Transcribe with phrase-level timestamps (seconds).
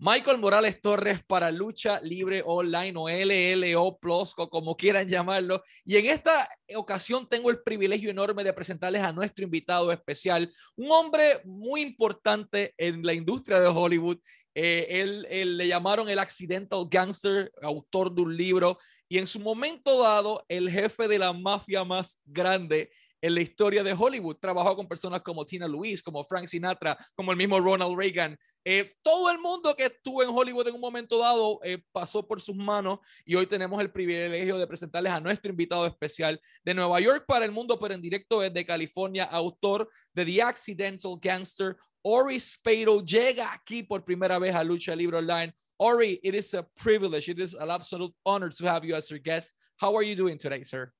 [0.00, 5.60] Michael Morales Torres para Lucha Libre Online o LLO Plus, o como quieran llamarlo.
[5.84, 10.92] Y en esta ocasión tengo el privilegio enorme de presentarles a nuestro invitado especial, un
[10.92, 14.18] hombre muy importante en la industria de Hollywood.
[14.54, 14.86] Eh,
[15.28, 18.78] él, le llamaron el Accidental Gangster, autor de un libro,
[19.08, 22.90] y en su momento dado, el jefe de la mafia más grande
[23.20, 24.36] en la historia de Hollywood.
[24.36, 28.38] Trabajó con personas como Tina Louise, como Frank Sinatra, como el mismo Ronald Reagan.
[28.64, 32.40] Eh, todo el mundo que estuvo en Hollywood en un momento dado eh, pasó por
[32.40, 37.00] sus manos y hoy tenemos el privilegio de presentarles a nuestro invitado especial de Nueva
[37.00, 41.76] York para el mundo, pero en directo desde California, autor de The Accidental Gangster.
[42.02, 45.52] Ori Spado llega aquí por primera vez a Lucha Libre Online.
[45.78, 47.28] Ori, it is a privilege.
[47.28, 49.54] It is an absolute honor to have you as our guest.
[49.76, 50.92] How are you doing today, sir?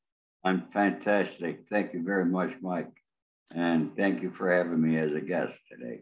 [0.48, 1.66] I'm fantastic.
[1.68, 2.90] Thank you very much, Mike.
[3.54, 6.00] And thank you for having me as a guest today.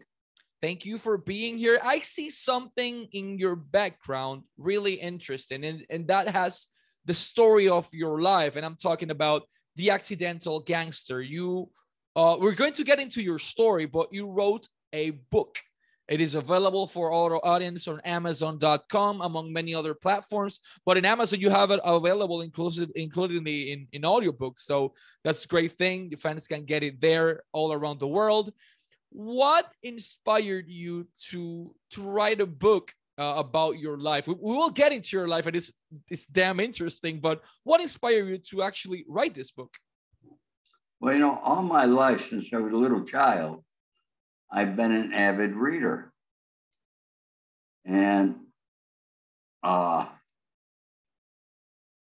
[0.61, 1.79] Thank you for being here.
[1.83, 6.67] I see something in your background really interesting, and, and that has
[7.03, 8.55] the story of your life.
[8.55, 9.43] And I'm talking about
[9.75, 11.21] the accidental gangster.
[11.21, 11.69] You,
[12.15, 15.59] uh, we're going to get into your story, but you wrote a book
[16.07, 20.59] it is available for our audience on Amazon.com, among many other platforms.
[20.85, 24.59] But in Amazon, you have it available, inclusive, including in, in audiobooks.
[24.59, 26.09] So that's a great thing.
[26.09, 28.53] Your fans can get it there all around the world.
[29.09, 34.27] What inspired you to to write a book uh, about your life?
[34.27, 35.71] We, we, will get into your life, and it's
[36.09, 37.19] it's damn interesting.
[37.19, 39.73] But what inspired you to actually write this book?
[40.99, 43.63] Well, you know, all my life since I was a little child,
[44.51, 46.11] I've been an avid reader.
[47.85, 48.35] And
[49.63, 50.05] uh,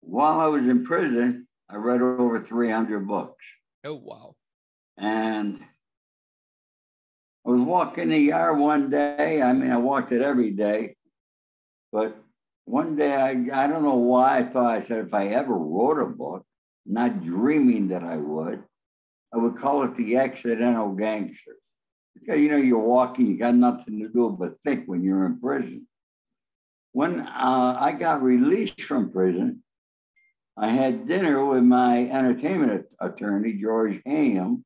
[0.00, 3.44] while I was in prison, I read over 300 books.
[3.84, 4.34] Oh, wow.
[4.96, 5.60] And
[7.44, 9.42] I was walking the yard one day.
[9.42, 10.96] I mean, I walked it every day.
[11.92, 12.16] But
[12.64, 16.00] one day, I, I don't know why I thought I said if I ever wrote
[16.00, 16.44] a book,
[16.84, 18.62] not dreaming that I would,
[19.32, 21.56] I would call it The Accidental Gangster
[22.26, 25.86] you know, you're walking, you got nothing to do but think when you're in prison.
[26.92, 29.62] When uh, I got released from prison,
[30.56, 34.64] I had dinner with my entertainment attorney, George Ham.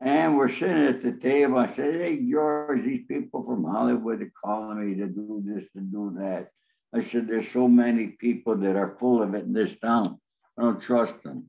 [0.00, 1.58] And we're sitting at the table.
[1.58, 5.80] I said, Hey, George, these people from Hollywood are calling me to do this, to
[5.80, 6.50] do that.
[6.94, 10.20] I said, There's so many people that are full of it in this town.
[10.56, 11.46] I don't trust them.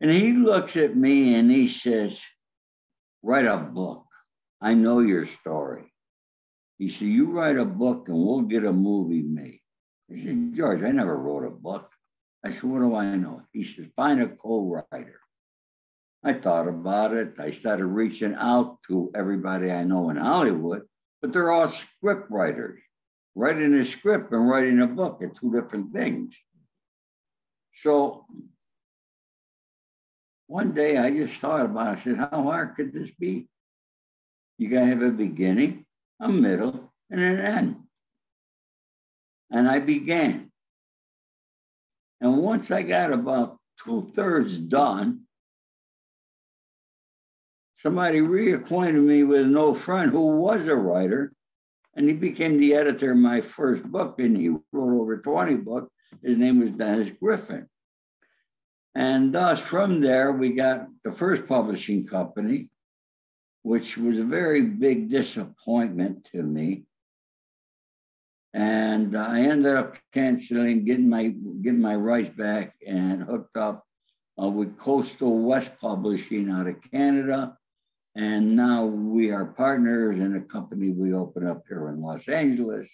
[0.00, 2.20] And he looks at me and he says,
[3.22, 4.06] write a book.
[4.60, 5.92] I know your story.
[6.78, 9.60] He said, You write a book and we'll get a movie made.
[10.10, 11.90] I said, George, I never wrote a book.
[12.44, 13.42] I said, What do I know?
[13.52, 15.20] He said, Find a co writer.
[16.22, 17.34] I thought about it.
[17.38, 20.82] I started reaching out to everybody I know in Hollywood,
[21.22, 22.80] but they're all script writers.
[23.34, 26.36] Writing a script and writing a book are two different things.
[27.76, 28.26] So
[30.50, 32.00] one day I just thought about it.
[32.00, 33.46] I said, How hard could this be?
[34.58, 35.86] You got to have a beginning,
[36.18, 37.76] a middle, and an end.
[39.52, 40.50] And I began.
[42.20, 45.20] And once I got about two thirds done,
[47.78, 51.32] somebody reacquainted me with an old friend who was a writer,
[51.94, 55.92] and he became the editor of my first book, and he wrote over 20 books.
[56.24, 57.68] His name was Dennis Griffin.
[58.94, 62.68] And thus, from there, we got the first publishing company,
[63.62, 66.84] which was a very big disappointment to me.
[68.52, 71.28] And I ended up canceling, getting my
[71.62, 73.84] getting my rights back, and hooked up
[74.42, 77.56] uh, with Coastal West Publishing out of Canada.
[78.16, 82.90] And now we are partners in a company we opened up here in Los Angeles.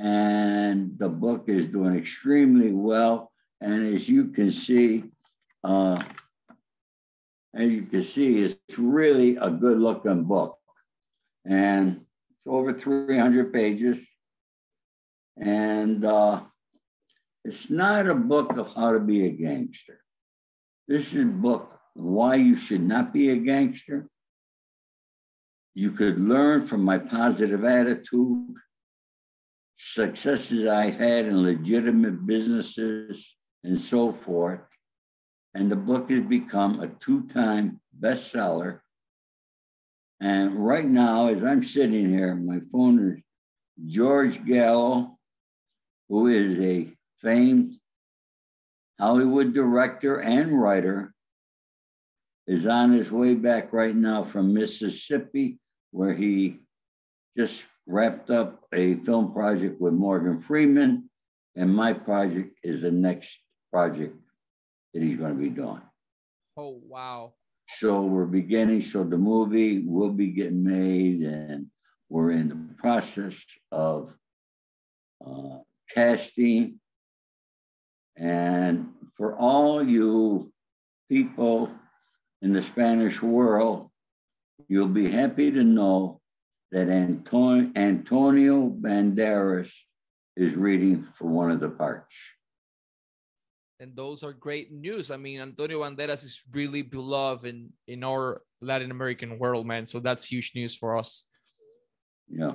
[0.00, 3.30] And the book is doing extremely well.
[3.60, 5.04] And as you can see,
[5.64, 6.02] uh,
[7.54, 10.58] as you can see, it's really a good looking book.
[11.46, 13.98] And it's over 300 pages.
[15.38, 16.42] And uh,
[17.44, 20.00] it's not a book of how to be a gangster.
[20.88, 24.08] This is a book why you should not be a gangster.
[25.74, 28.54] You could learn from my positive attitude,
[29.78, 33.35] successes I've had in legitimate businesses,
[33.66, 34.60] and so forth.
[35.54, 38.80] And the book has become a two time bestseller.
[40.20, 45.18] And right now, as I'm sitting here, my phone is George Gallo,
[46.08, 46.88] who is a
[47.20, 47.76] famed
[48.98, 51.12] Hollywood director and writer,
[52.46, 55.58] is on his way back right now from Mississippi,
[55.90, 56.60] where he
[57.36, 61.10] just wrapped up a film project with Morgan Freeman,
[61.56, 63.38] and my project is the next
[63.76, 64.16] project
[64.94, 65.82] that he's going to be doing.
[66.56, 67.34] Oh, wow.
[67.78, 71.66] So we're beginning, so the movie will be getting made, and
[72.08, 74.14] we're in the process of
[75.26, 75.58] uh,
[75.94, 76.80] casting.
[78.16, 80.50] And for all you
[81.10, 81.70] people
[82.40, 83.90] in the Spanish world,
[84.68, 86.22] you'll be happy to know
[86.72, 89.70] that Antonio, Antonio Banderas
[90.34, 92.14] is reading for one of the parts.
[93.78, 95.10] And those are great news.
[95.10, 99.84] I mean, Antonio Banderas is really beloved in, in our Latin American world, man.
[99.84, 101.24] So that's huge news for us.
[102.28, 102.52] Yeah.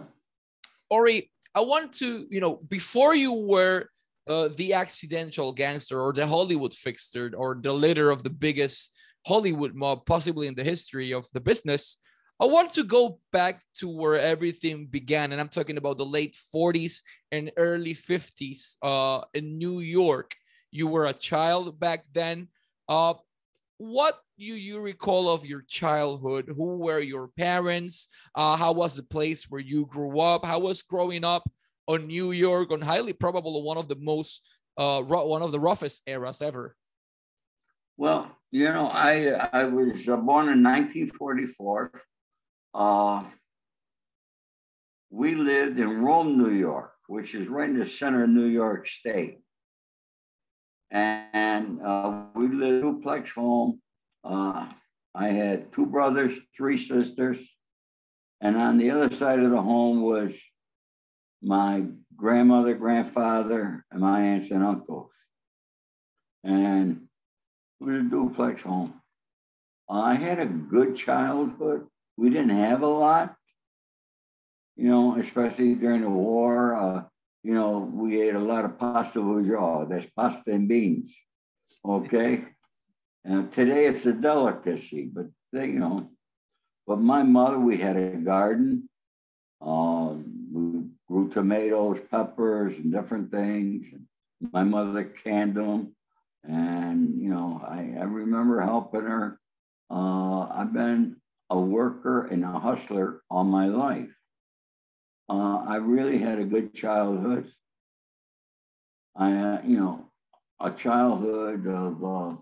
[0.89, 3.89] Ori, I want to, you know, before you were
[4.27, 8.91] uh, the accidental gangster or the Hollywood fixer or the leader of the biggest
[9.27, 11.97] Hollywood mob, possibly in the history of the business,
[12.39, 16.35] I want to go back to where everything began, and I'm talking about the late
[16.53, 20.33] 40s and early 50s uh, in New York.
[20.71, 22.47] You were a child back then.
[22.87, 23.15] Uh,
[23.77, 26.53] what do you recall of your childhood?
[26.55, 28.07] Who were your parents?
[28.35, 30.45] Uh, how was the place where you grew up?
[30.45, 31.49] How was growing up
[31.87, 34.47] on New York on highly probable one of the most
[34.77, 36.75] uh, one of the roughest eras ever?
[37.97, 41.91] Well, you know, I I was uh, born in 1944
[42.73, 43.23] uh,
[45.09, 48.87] we lived in Rome, New York, which is right in the center of New York
[48.87, 49.39] State.
[50.91, 53.81] And uh, we lived duplex home.
[54.23, 54.67] Uh,
[55.15, 57.37] I had two brothers, three sisters.
[58.41, 60.33] And on the other side of the home was
[61.41, 61.83] my
[62.15, 65.11] grandmother, grandfather, and my aunts and uncles.
[66.43, 67.07] And
[67.79, 68.95] it was a duplex home.
[69.89, 71.87] I had a good childhood
[72.21, 73.35] we didn't have a lot,
[74.75, 76.75] you know, especially during the war.
[76.75, 77.03] Uh,
[77.43, 79.89] you know, we ate a lot of pasta voujau.
[79.89, 81.15] That's pasta and beans.
[81.83, 82.45] Okay.
[83.23, 86.09] And today it's a delicacy, but they, you know,
[86.87, 88.89] but my mother, we had a garden.
[89.61, 93.85] Um, we grew tomatoes, peppers, and different things.
[94.51, 95.95] My mother canned them.
[96.43, 99.39] And, you know, I, I remember helping her.
[99.91, 101.17] Uh, I've been
[101.49, 104.09] a worker and a hustler all my life.
[105.29, 107.51] Uh, I really had a good childhood.
[109.15, 110.05] I, uh, you know,
[110.59, 112.03] a childhood of.
[112.03, 112.35] Uh,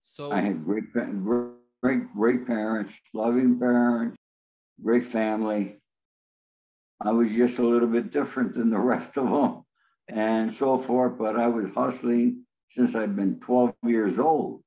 [0.00, 4.16] so I had great, great, great parents, loving parents,
[4.82, 5.76] great family.
[7.00, 9.62] I was just a little bit different than the rest of them,
[10.08, 11.18] and so forth.
[11.18, 14.62] But I was hustling since I've been 12 years old.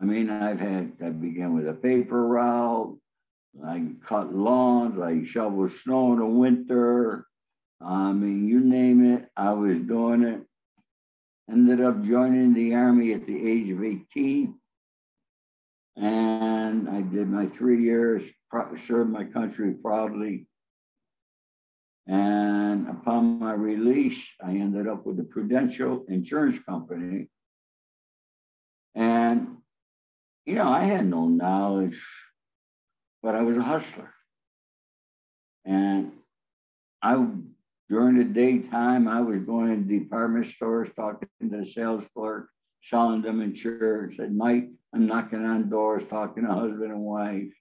[0.00, 2.96] I mean, I've had, I began with a paper route.
[3.64, 7.26] I cut lawns, I shovel snow in the winter.
[7.80, 10.42] I mean, you name it, I was doing it.
[11.50, 14.54] Ended up joining the Army at the age of 18.
[15.96, 18.24] And I did my three years,
[18.80, 20.46] served my country proudly.
[22.06, 27.28] And upon my release, I ended up with the Prudential Insurance Company.
[28.94, 29.58] And
[30.48, 32.02] you know, I had no knowledge,
[33.28, 34.10] but I was a hustler.
[35.66, 36.12] And
[37.02, 37.26] I,
[37.90, 42.48] during the daytime, I was going to department stores, talking to the sales clerk,
[42.82, 44.18] selling them insurance.
[44.18, 47.52] At night, I'm knocking on doors, talking to husband and wife.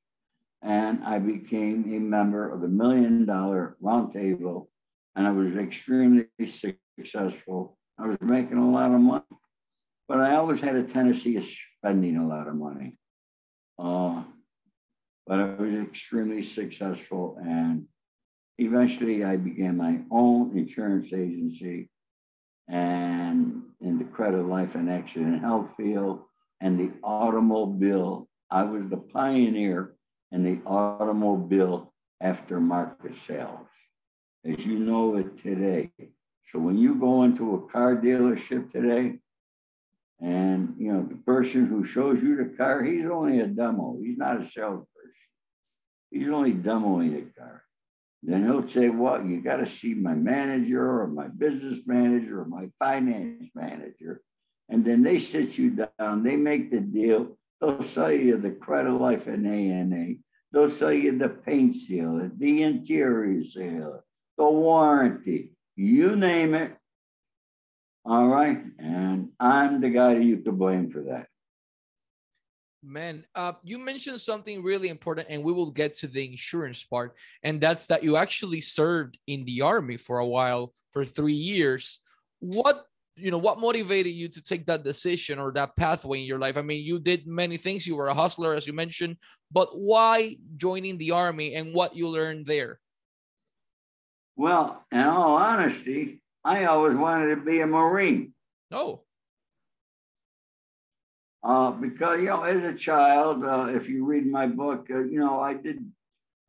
[0.62, 4.68] And I became a member of the Million Dollar Roundtable,
[5.18, 6.28] and I was extremely
[6.98, 7.78] successful.
[8.00, 9.26] I was making a lot of money.
[10.08, 11.46] But I always had a tendency of
[11.78, 12.96] spending a lot of money.
[13.78, 14.24] Uh,
[15.28, 17.38] but I was extremely successful.
[17.44, 17.86] And
[18.58, 21.90] eventually I began my own insurance agency
[22.70, 26.22] and in the credit life and accident health field
[26.62, 28.28] and the automobile.
[28.50, 29.94] I was the pioneer
[30.32, 31.94] in the automobile
[32.24, 33.68] aftermarket sales,
[34.46, 35.92] as you know it today.
[36.52, 39.20] So when you go into a car dealership today,
[40.22, 43.98] and you know, the person who shows you the car, he's only a demo.
[44.02, 44.88] He's not a salesperson.
[46.10, 47.64] He's only demoing the car.
[48.24, 52.46] Then he'll say, Well, you got to see my manager or my business manager or
[52.46, 54.22] my finance manager.
[54.70, 57.38] And then they sit you down, they make the deal.
[57.62, 60.16] They'll sell you the credit life and ANA.
[60.52, 64.04] They'll sell you the paint seal, the interior seal,
[64.38, 65.52] the warranty.
[65.76, 66.76] You name it,
[68.08, 68.64] all right.
[68.80, 71.28] And I'm the guy you could blame for that.
[72.82, 77.18] Man, uh, you mentioned something really important, and we will get to the insurance part.
[77.44, 82.00] And that's that you actually served in the army for a while, for three years.
[82.40, 82.86] What
[83.18, 86.56] you know, what motivated you to take that decision or that pathway in your life?
[86.56, 87.88] I mean, you did many things.
[87.88, 89.18] You were a hustler, as you mentioned,
[89.52, 92.80] but why joining the army and what you learned there?
[94.36, 98.34] Well, in all honesty, I always wanted to be a Marine.
[98.72, 99.02] Oh.
[101.44, 105.20] Uh, because, you know, as a child, uh, if you read my book, uh, you
[105.20, 105.84] know, I did,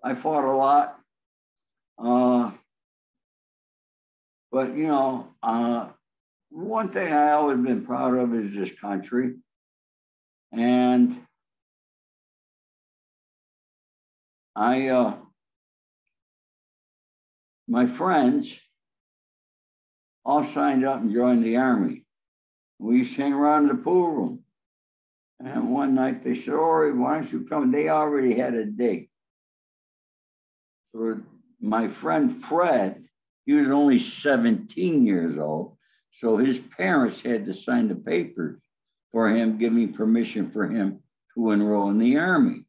[0.05, 1.00] I fought a lot.
[1.99, 2.52] Uh,
[4.52, 5.88] but, you know, uh,
[6.50, 9.35] one thing I always been proud of is this country.
[10.52, 11.21] And
[14.55, 15.17] I, uh,
[17.67, 18.52] my friends
[20.28, 22.04] all signed up and joined the army.
[22.78, 24.40] We used to hang around the pool room.
[25.40, 27.73] And one night they said, Ori, why don't you come?
[27.73, 29.08] They already had a date.
[30.92, 31.20] So
[31.62, 33.04] my friend Fred,
[33.47, 35.78] he was only 17 years old.
[36.20, 38.61] So his parents had to sign the papers
[39.11, 40.99] for him, giving permission for him
[41.35, 42.66] to enroll in the army.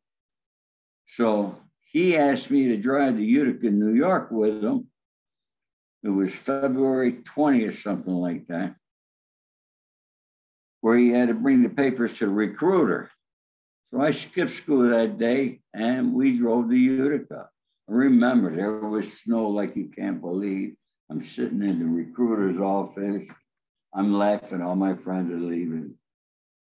[1.09, 1.57] So
[1.91, 4.88] he asked me to drive to Utica, New York with him.
[6.03, 8.75] It was February 20th, something like that
[10.81, 13.09] where he had to bring the papers to the recruiter.
[13.91, 17.49] So I skipped school that day and we drove to Utica.
[17.87, 20.75] Remember there was snow like you can't believe.
[21.09, 23.25] I'm sitting in the recruiter's office.
[23.93, 24.61] I'm laughing.
[24.61, 25.95] All my friends are leaving.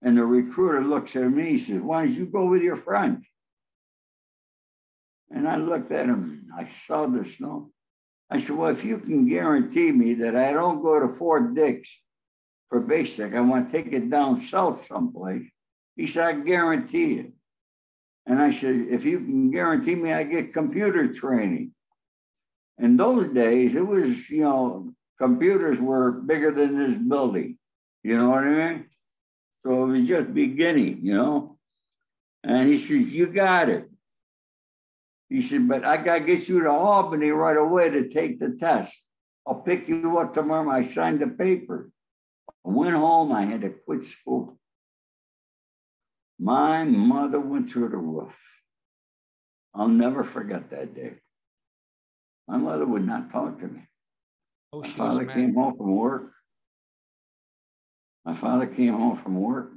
[0.02, 1.52] And the recruiter looks at me.
[1.52, 3.26] He says, Why don't you go with your friends?
[5.30, 6.48] And I looked at him.
[6.58, 7.72] I saw the snow.
[8.32, 11.90] I said, Well, if you can guarantee me that I don't go to Fort Dix
[12.72, 13.36] for basic.
[13.36, 15.46] I want to take it down south someplace.
[15.98, 17.34] He said, I guarantee it.
[18.26, 21.74] And I said, if you can guarantee me I get computer training.
[22.78, 27.58] In those days, it was, you know, computers were bigger than this building.
[28.04, 28.86] You know what I mean?
[29.64, 31.58] So it was just beginning, you know.
[32.44, 33.91] And he says, You got it.
[35.32, 38.58] He said, But I got to get you to Albany right away to take the
[38.60, 39.02] test.
[39.48, 40.70] I'll pick you up tomorrow.
[40.70, 41.90] I signed the paper.
[42.50, 44.60] I went home, I had to quit school.
[46.38, 48.38] My mother went through the roof.
[49.74, 51.14] I'll never forget that day.
[52.48, 53.82] My mother would not talk to me.
[54.74, 56.34] Oh, My father came home from work.
[58.26, 59.72] My father came home from work.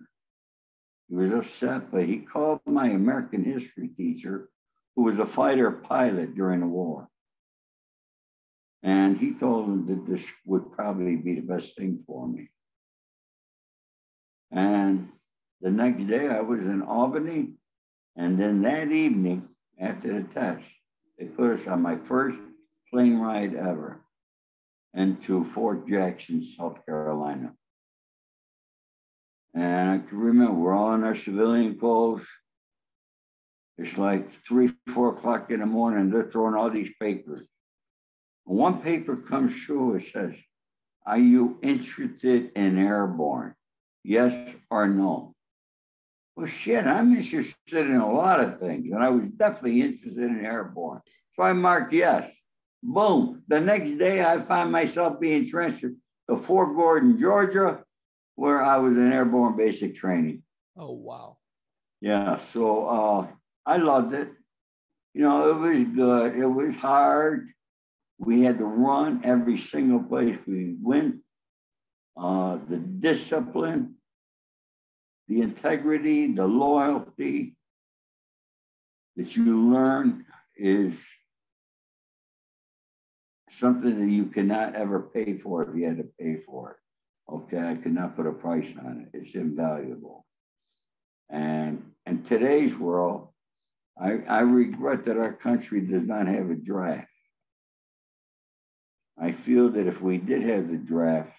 [1.09, 4.49] He was upset, but he called my American history teacher,
[4.97, 7.09] who was a fighter pilot during the war.
[8.83, 12.51] And he told him that this would probably be the best thing for me.
[14.51, 15.09] And
[15.61, 17.55] the next day I was in Albany.
[18.17, 19.49] And then that evening,
[19.81, 20.69] after the test,
[21.19, 22.39] they put us on my first
[22.93, 24.01] plane ride ever
[24.95, 27.53] into Fort Jackson, South Carolina.
[29.55, 32.27] And I can remember we're all in our civilian clothes.
[33.79, 36.11] It's like three, four o'clock in the morning.
[36.11, 37.43] They're throwing all these papers.
[38.45, 40.37] One paper comes through, it says,
[41.07, 43.55] Are you interested in airborne?
[44.05, 45.35] Yes or no?
[46.37, 50.45] Well, shit, I'm interested in a lot of things, and I was definitely interested in
[50.45, 51.01] airborne.
[51.35, 52.31] So I marked yes.
[52.83, 53.43] Boom.
[53.49, 55.97] The next day, I find myself being transferred
[56.29, 57.83] to Fort Gordon, Georgia,
[58.35, 60.43] where I was in airborne basic training.
[60.77, 61.39] Oh, wow.
[62.01, 62.37] Yeah.
[62.37, 63.27] So uh,
[63.67, 64.29] I loved it.
[65.15, 66.37] You know, it was good.
[66.37, 67.49] It was hard.
[68.19, 71.17] We had to run every single place we went
[72.17, 73.95] uh, the discipline,
[75.29, 77.57] the integrity, the loyalty
[79.17, 80.25] that you learn
[80.57, 81.05] is
[83.51, 87.33] something that you cannot ever pay for if you had to pay for it.
[87.33, 89.19] Okay, I cannot put a price on it.
[89.19, 90.27] It's invaluable.
[91.31, 93.29] And in today's world,
[93.99, 97.09] I, I regret that our country does not have a draft.
[99.19, 101.39] I feel that if we did have the draft,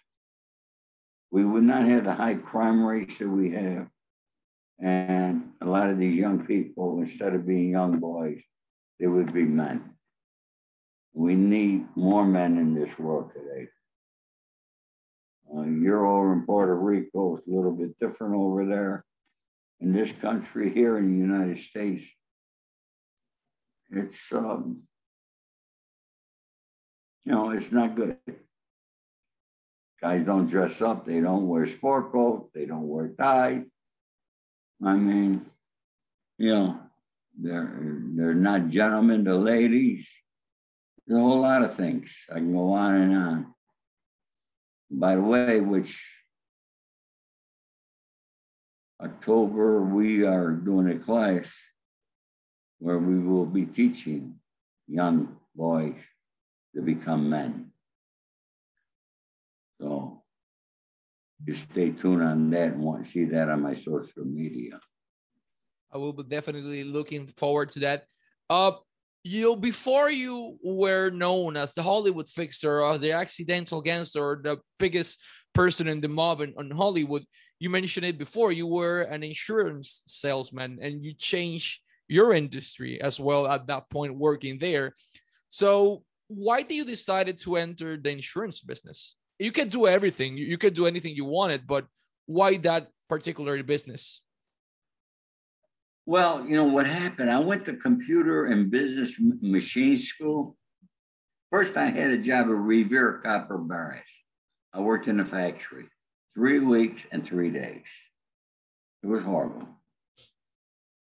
[1.31, 3.87] we would not have the high crime rates that we have.
[4.79, 8.41] And a lot of these young people, instead of being young boys,
[8.99, 9.95] they would be men.
[11.13, 13.67] We need more men in this world today.
[15.53, 19.05] Uh, you're over in Puerto Rico, it's a little bit different over there.
[19.79, 22.05] In this country here in the United States,
[23.91, 24.83] it's, um,
[27.23, 28.17] you know, it's not good.
[30.01, 31.05] Guys don't dress up.
[31.05, 32.51] They don't wear sport coats.
[32.53, 33.63] They don't wear ties.
[34.83, 35.45] I mean,
[36.37, 36.79] you know,
[37.39, 40.07] they're they're not gentlemen to ladies.
[41.07, 42.11] There's a whole lot of things.
[42.29, 43.53] I can go on and on.
[44.91, 46.03] By the way, which
[49.01, 51.47] October we are doing a class
[52.79, 54.35] where we will be teaching
[54.87, 55.95] young boys
[56.75, 57.71] to become men.
[59.79, 60.23] So
[61.45, 64.79] just stay tuned on that and want to see that on my social media.
[65.91, 68.03] I will be definitely looking forward to that.
[68.49, 68.71] Uh,
[69.23, 74.57] you before you were known as the Hollywood fixer or the accidental gangster or the
[74.77, 75.19] biggest
[75.53, 77.25] person in the mob in, in Hollywood,
[77.59, 78.51] you mentioned it before.
[78.51, 84.15] You were an insurance salesman and you changed your industry as well at that point
[84.15, 84.93] working there.
[85.49, 89.15] So why did you decided to enter the insurance business?
[89.39, 90.37] You can do everything.
[90.37, 91.85] You, could do anything you wanted, but
[92.25, 94.21] why that particular business?
[96.05, 97.31] Well, you know what happened?
[97.31, 100.55] I went to computer and business machine school.
[101.51, 104.05] First, I had a job at Revere Copper Brass.
[104.73, 105.85] I worked in a factory
[106.35, 107.85] three weeks and three days.
[109.03, 109.67] It was horrible.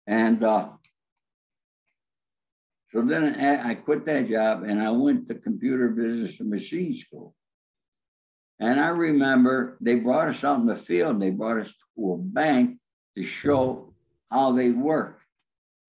[0.06, 0.70] And uh,
[2.94, 7.34] so then I quit that job and I went to computer business and machine school.
[8.60, 11.20] And I remember they brought us out in the field.
[11.20, 12.78] They brought us to a bank
[13.18, 13.96] to show
[14.30, 15.20] how they work.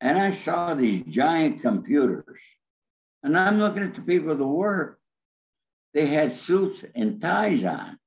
[0.00, 2.40] And I saw these giant computers.
[3.22, 4.98] And I'm looking at the people that work.
[5.92, 7.98] They had suits and ties on.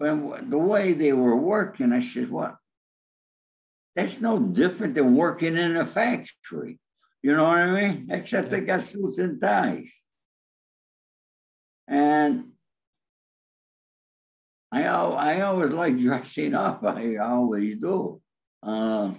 [0.00, 2.56] But the way they were working, I said, what?
[3.94, 6.80] That's no different than working in a factory.
[7.22, 8.08] You know what I mean?
[8.10, 9.86] Except they got suits and ties.
[11.86, 12.52] And
[14.72, 16.82] I, I always like dressing up.
[16.84, 18.20] I always do.
[18.62, 19.12] Uh,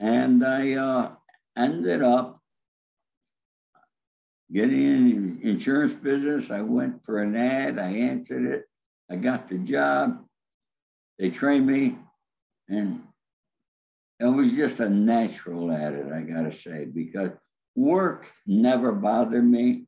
[0.00, 1.10] and I uh,
[1.56, 2.40] ended up
[4.52, 6.50] getting in insurance business.
[6.50, 7.78] I went for an ad.
[7.78, 8.64] I answered it.
[9.10, 10.24] I got the job.
[11.18, 11.96] They trained me,
[12.68, 13.02] and
[14.18, 17.30] it was just a natural at it, I gotta say, because
[17.74, 19.86] work never bothered me.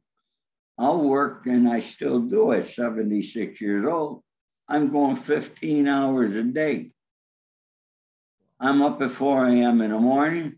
[0.76, 4.22] I'll work and I still do at 76 years old.
[4.68, 6.92] I'm going 15 hours a day.
[8.60, 9.80] I'm up at 4 a.m.
[9.80, 10.56] in the morning.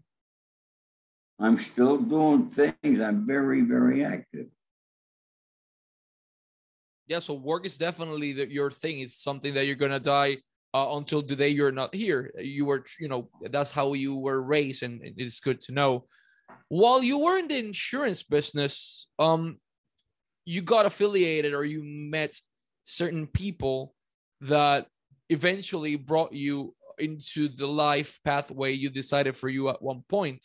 [1.39, 3.01] I'm still doing things.
[3.01, 4.47] I'm very, very active.
[7.07, 9.01] Yeah, so work is definitely the, your thing.
[9.01, 10.39] It's something that you're gonna die
[10.73, 12.31] uh, until the day you're not here.
[12.39, 16.07] You were, you know, that's how you were raised, and it's good to know.
[16.69, 19.59] While you were in the insurance business, um,
[20.45, 22.35] you got affiliated or you met
[22.85, 23.95] certain people
[24.41, 24.87] that
[25.29, 30.45] eventually brought you into the life pathway you decided for you at one point.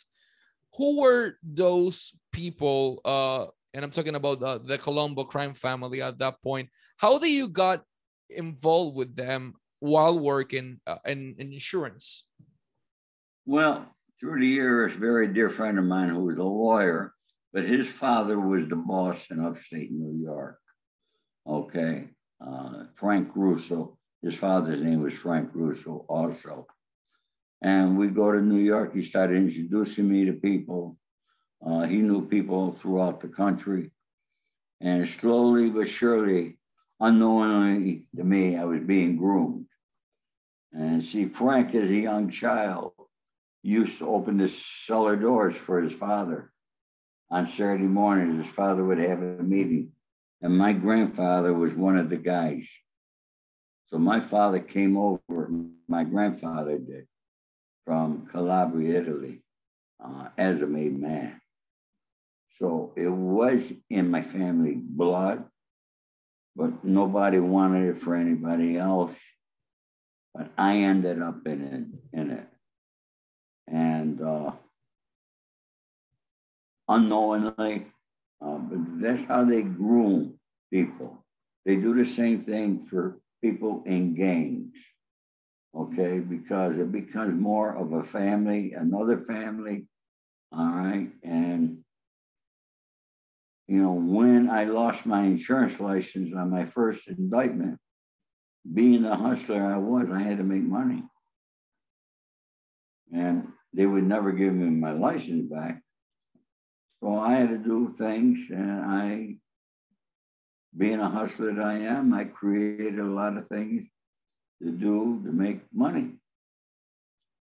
[0.78, 3.02] Who were those people?
[3.04, 6.70] Uh, and I'm talking about the, the Colombo crime family at that point.
[6.98, 7.84] How did you got
[8.30, 12.24] involved with them while working uh, in, in insurance?
[13.46, 13.86] Well,
[14.20, 17.14] through the years, a very dear friend of mine who was a lawyer,
[17.54, 20.60] but his father was the boss in upstate New York.
[21.48, 22.06] Okay.
[22.46, 23.98] Uh, Frank Russo.
[24.22, 26.66] His father's name was Frank Russo also.
[27.62, 28.96] And we go to New York.
[28.96, 30.98] He started introducing me to people.
[31.66, 33.92] Uh, he knew people throughout the country.
[34.82, 36.58] And slowly but surely,
[37.00, 39.65] unknowingly to me, I was being groomed.
[40.78, 42.92] And see, Frank, as a young child,
[43.64, 46.52] used to open the cellar doors for his father.
[47.32, 49.94] On Saturday mornings, his father would have a meeting,
[50.42, 52.68] and my grandfather was one of the guys.
[53.88, 55.50] So my father came over,
[55.88, 57.08] my grandfather did,
[57.86, 59.44] from Calabria, Italy,
[60.04, 61.40] uh, as a made man.
[62.60, 65.46] So it was in my family blood,
[66.54, 69.16] but nobody wanted it for anybody else
[70.36, 72.48] but I ended up in it, in it.
[73.68, 74.52] And uh,
[76.88, 77.88] unknowingly,
[78.46, 80.38] uh, but that's how they groom
[80.72, 81.24] people.
[81.66, 84.76] They do the same thing for people in gangs,
[85.76, 86.20] okay?
[86.20, 89.88] Because it becomes more of a family, another family,
[90.52, 91.10] all right?
[91.24, 91.80] And,
[93.68, 97.80] you know, when I lost my insurance license on my first indictment,
[98.74, 101.04] being the hustler I was, I had to make money.
[103.14, 105.82] And they would never give me my license back.
[107.02, 109.36] So I had to do things, and I,
[110.76, 113.84] being a hustler that I am, I created a lot of things
[114.64, 116.14] to do to make money.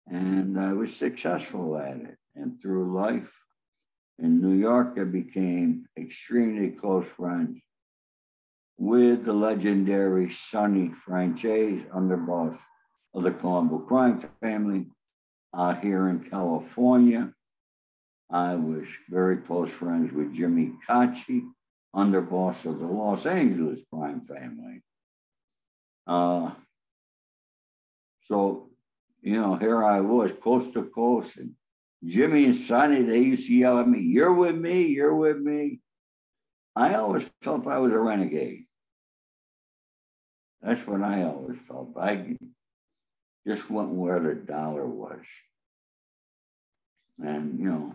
[0.06, 2.16] And I was successful at it.
[2.34, 3.30] And through life
[4.18, 7.58] in New York, I became extremely close friends
[8.78, 12.56] with the legendary Sonny Franzese, underboss
[13.12, 14.86] of the Colombo crime family
[15.54, 17.32] out here in California.
[18.30, 21.42] I was very close friends with Jimmy Caci,
[21.94, 24.82] underboss of the Los Angeles crime family.
[26.06, 26.52] Uh,
[28.26, 28.70] so,
[29.22, 31.54] you know, here I was, coast to coast, and
[32.04, 35.80] Jimmy and Sonny, they used to yell at me, You're with me, you're with me.
[36.76, 38.67] I always felt I was a renegade.
[40.62, 41.96] That's what I always felt.
[41.96, 42.36] I
[43.46, 45.24] just went where the dollar was.
[47.18, 47.94] And, you know,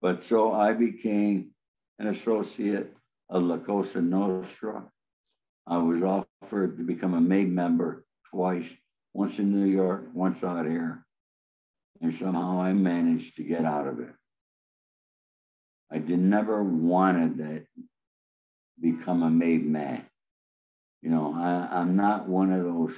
[0.00, 1.50] but so I became
[1.98, 2.94] an associate
[3.28, 4.84] of La Cosa Nostra.
[5.66, 8.68] I was offered to become a MABE member twice,
[9.12, 11.04] once in New York, once out here.
[12.00, 14.14] And somehow I managed to get out of it.
[15.90, 17.64] I did never wanted to
[18.80, 20.07] become a made man.
[21.02, 22.94] You know, I, I'm not one of those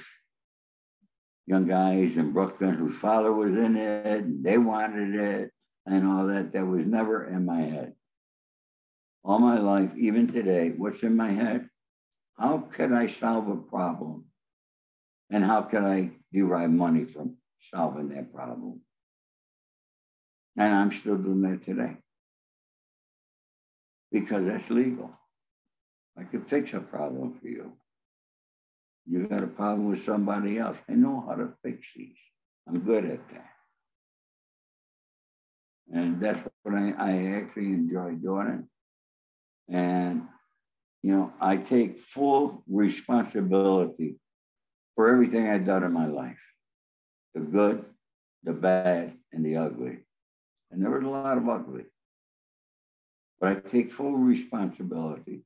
[1.45, 5.51] young guys in Brooklyn whose father was in it and they wanted it
[5.85, 6.53] and all that.
[6.53, 7.93] That was never in my head.
[9.23, 11.69] All my life, even today, what's in my head?
[12.37, 14.25] How could I solve a problem?
[15.29, 17.37] And how can I derive money from
[17.71, 18.81] solving that problem?
[20.57, 21.97] And I'm still doing that today
[24.11, 25.11] because that's legal.
[26.17, 27.71] I could fix a problem for you.
[29.07, 30.77] You got a problem with somebody else.
[30.89, 32.17] I know how to fix these.
[32.67, 33.49] I'm good at that.
[35.93, 38.67] And that's what I, I actually enjoy doing.
[39.69, 40.23] And,
[41.03, 44.15] you know, I take full responsibility
[44.95, 46.37] for everything I've done in my life
[47.33, 47.85] the good,
[48.43, 49.99] the bad, and the ugly.
[50.69, 51.85] And there was a lot of ugly.
[53.39, 55.41] But I take full responsibility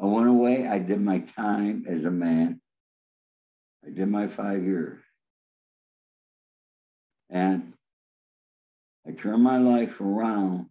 [0.00, 0.66] I went away.
[0.66, 2.60] I did my time as a man.
[3.86, 5.00] I did my five years.
[7.30, 7.72] And
[9.06, 10.66] I turned my life around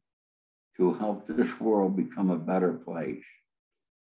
[0.77, 3.23] to help this world become a better place.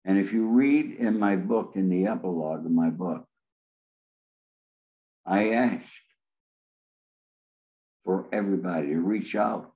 [0.05, 3.27] And if you read in my book, in the epilogue of my book,
[5.27, 5.87] I ask
[8.05, 9.73] for everybody to reach out,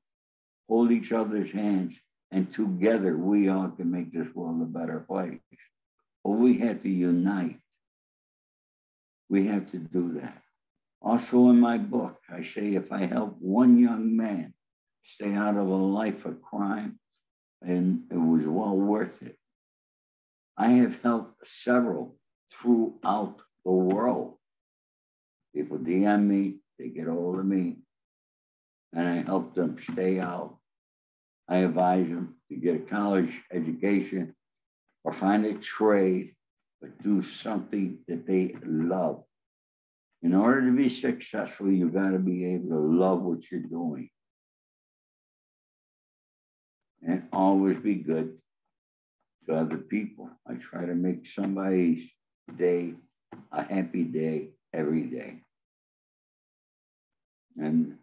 [0.68, 1.98] hold each other's hands,
[2.30, 5.40] and together we all can make this world a better place.
[6.24, 7.60] But we have to unite.
[9.28, 10.42] We have to do that.
[11.00, 14.52] Also, in my book, I say if I help one young man
[15.04, 16.98] stay out of a life of crime,
[17.62, 19.36] and it was well worth it.
[20.56, 22.16] I have helped several
[22.52, 24.34] throughout the world.
[25.54, 27.78] People DM me, they get hold of me,
[28.92, 30.58] and I help them stay out
[31.48, 34.34] I advise them to get a college education
[35.04, 36.34] or find a trade,
[36.80, 39.24] but do something that they love.
[40.22, 44.10] In order to be successful, you've got to be able to love what you're doing.
[47.06, 48.36] And always be good
[49.46, 50.28] to other people.
[50.46, 52.10] I try to make somebody's
[52.56, 52.94] day
[53.52, 55.42] a happy day every day.
[57.56, 57.98] And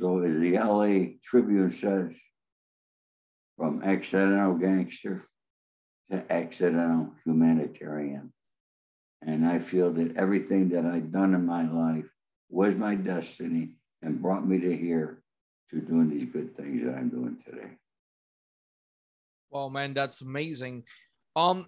[0.00, 2.16] so as the LA Tribune says,
[3.56, 5.28] from accidental gangster
[6.10, 8.32] to accidental humanitarian.
[9.20, 12.06] And I feel that everything that I've done in my life
[12.48, 15.22] was my destiny and brought me to here
[15.70, 17.68] to doing these good things that I'm doing today.
[19.50, 20.84] Well, man, that's amazing.
[21.36, 21.66] Um,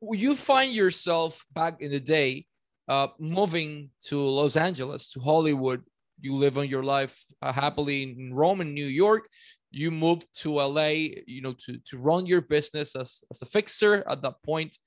[0.00, 2.46] you find yourself back in the day
[2.88, 5.84] uh, moving to Los Angeles, to Hollywood,
[6.22, 9.28] you live on your life uh, happily in Rome and New York.
[9.70, 14.04] You moved to LA, you know, to, to run your business as, as a fixer
[14.08, 14.78] at that point.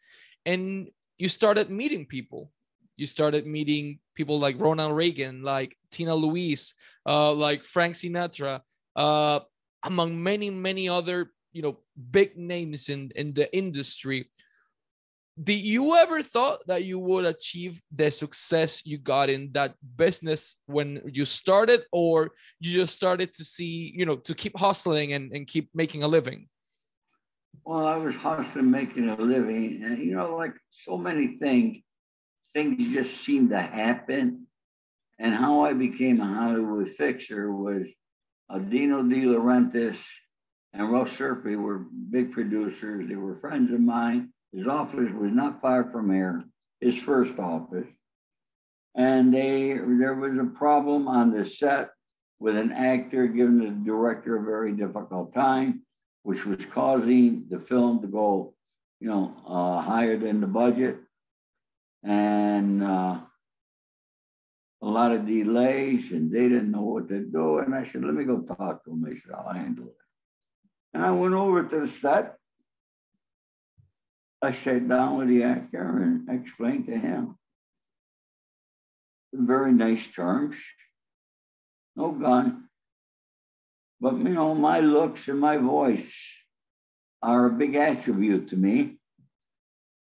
[0.46, 2.52] And you started meeting people.
[2.96, 6.74] You started meeting people like Ronald Reagan, like Tina Louise,
[7.06, 8.62] uh, like Frank Sinatra,
[8.96, 9.42] uh,
[9.84, 11.80] among many, many other, you know,
[12.12, 14.30] big names in, in the industry
[15.42, 20.56] did you ever thought that you would achieve the success you got in that business
[20.66, 25.34] when you started or you just started to see you know to keep hustling and,
[25.34, 26.48] and keep making a living?
[27.66, 31.78] Well i was hustling making a living and you know like so many things
[32.54, 34.48] things just seemed to happen.
[35.20, 37.88] And how i became a hollywood fixer was
[38.50, 39.98] adino dino de laurentiis
[40.74, 43.08] and russ serpe were big producers.
[43.08, 46.44] They were friends of mine his office was not far from here,
[46.80, 47.88] his first office.
[48.96, 51.90] and they there was a problem on the set
[52.40, 55.82] with an actor giving the director a very difficult time,
[56.24, 58.54] which was causing the film to go,
[59.02, 60.98] you know, uh, higher than the budget,
[62.04, 63.20] and uh,
[64.82, 67.58] a lot of delays, and they didn't know what to do.
[67.60, 70.04] And I said, "Let me go talk to him." I said, "I'll handle it."
[70.94, 72.38] And I went over to the set.
[74.46, 77.36] I sat down with the actor and explained to him
[79.34, 80.56] very nice terms,
[81.96, 82.66] no gun.
[84.00, 86.16] But, you know, my looks and my voice
[87.24, 88.98] are a big attribute to me.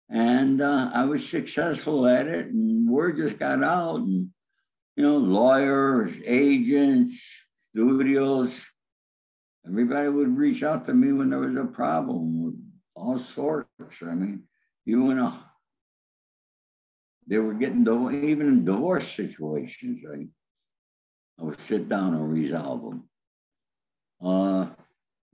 [0.09, 4.01] And uh, I was successful at it, and word just got out.
[4.01, 4.29] And,
[4.95, 7.19] you know, lawyers, agents,
[7.71, 8.53] studios,
[9.67, 12.64] everybody would reach out to me when there was a problem
[12.95, 13.69] all sorts.
[14.01, 14.43] I mean,
[14.85, 15.37] you know,
[17.27, 20.01] they were getting even in divorce situations.
[20.09, 20.27] I,
[21.39, 23.09] I would sit down and resolve them.
[24.23, 24.67] Uh,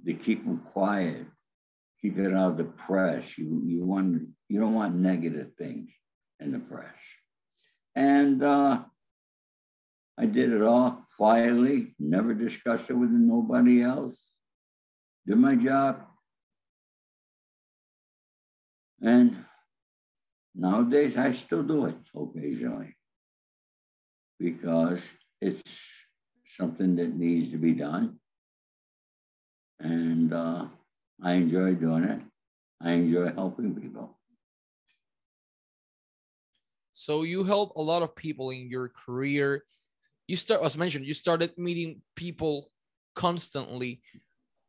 [0.05, 1.25] to keep them quiet,
[2.01, 3.37] keep it out of the press.
[3.37, 5.91] You you want you don't want negative things
[6.39, 6.95] in the press.
[7.95, 8.79] And uh,
[10.17, 14.17] I did it all quietly, never discussed it with nobody else.
[15.27, 16.07] Did my job.
[19.01, 19.45] And
[20.53, 22.95] Nowadays, I still do it occasionally
[24.37, 25.01] because
[25.39, 25.63] it's
[26.45, 28.19] something that needs to be done.
[29.79, 30.65] And uh,
[31.23, 32.21] I enjoy doing it.
[32.81, 34.19] I enjoy helping people.
[36.93, 39.63] So you help a lot of people in your career.
[40.27, 42.69] You start, as mentioned, you started meeting people
[43.15, 44.01] constantly.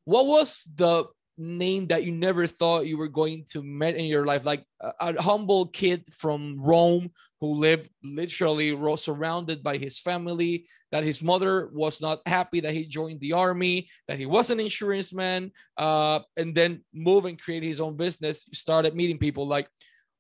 [0.05, 1.07] What was the
[1.39, 4.93] name that you never thought you were going to meet in your life like a,
[5.01, 11.71] a humble kid from rome who lived literally surrounded by his family that his mother
[11.73, 16.21] was not happy that he joined the army that he was an insurance man uh,
[16.37, 19.47] and then move and create his own business started meeting people.
[19.47, 19.69] Like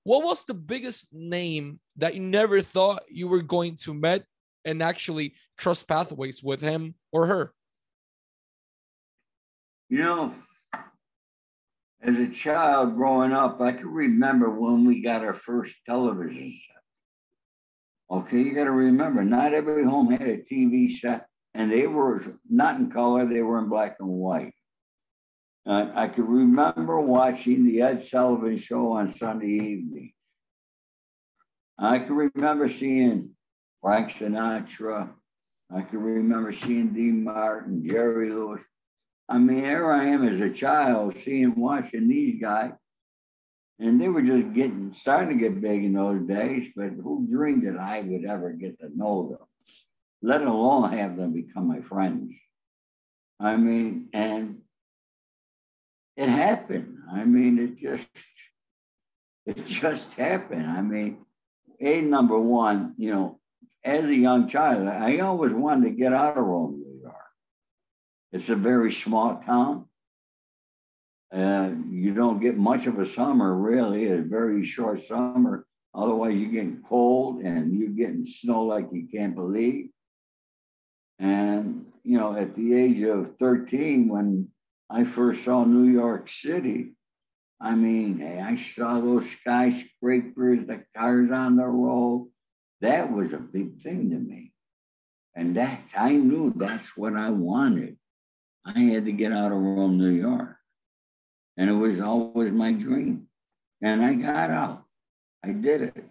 [0.05, 4.22] what was the biggest name that you never thought you were going to meet
[4.64, 7.53] and actually cross pathways with him or her?
[9.90, 10.35] You know
[12.03, 16.83] as a child growing up, I can remember when we got our first television set.
[18.11, 22.38] Okay, you got to remember, not every home had a TV set, and they were
[22.51, 24.53] not in color, they were in black and white.
[25.65, 30.12] Uh, I can remember watching the Ed Sullivan show on Sunday evenings.
[31.79, 33.31] I can remember seeing
[33.81, 35.11] Frank Sinatra.
[35.75, 38.61] I can remember seeing Dean Martin, Jerry Lewis.
[39.33, 42.73] I mean, here I am as a child seeing, watching these guys,
[43.79, 47.66] and they were just getting, starting to get big in those days, but who dreamed
[47.66, 49.47] that I would ever get to know them,
[50.21, 52.35] let alone have them become my friends?
[53.40, 54.59] I mean, and
[56.18, 56.99] it happened.
[57.11, 58.07] I mean, it just,
[59.47, 60.66] it just happened.
[60.66, 61.25] I mean,
[61.81, 63.40] a number one, you know,
[63.83, 66.91] as a young child, I always wanted to get out of Rome.
[68.33, 69.87] It's a very small town.
[71.31, 75.66] And you don't get much of a summer, really, a very short summer.
[75.95, 79.90] Otherwise, you're getting cold and you're getting snow like you can't believe.
[81.18, 84.49] And, you know, at the age of 13, when
[84.90, 86.92] I first saw New York City,
[87.61, 92.31] I mean, hey, I saw those skyscrapers, the cars on the road.
[92.81, 94.53] That was a big thing to me.
[95.37, 97.97] And that I knew that's what I wanted.
[98.64, 100.57] I had to get out of Rome, New York.
[101.57, 103.27] And it was always my dream.
[103.83, 104.85] And I got out.
[105.44, 106.05] I did it.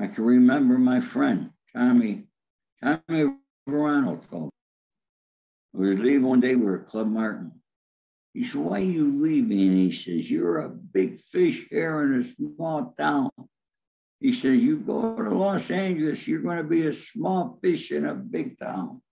[0.00, 2.24] I can remember my friend, Tommy,
[2.82, 3.36] Tommy
[3.68, 4.50] Verano told me.
[5.74, 7.52] I was leaving one day, we were at Club Martin.
[8.32, 9.60] He said, Why are you leaving?
[9.60, 13.30] And he says, You're a big fish here in a small town.
[14.18, 18.06] He says, You go to Los Angeles, you're going to be a small fish in
[18.06, 19.02] a big town.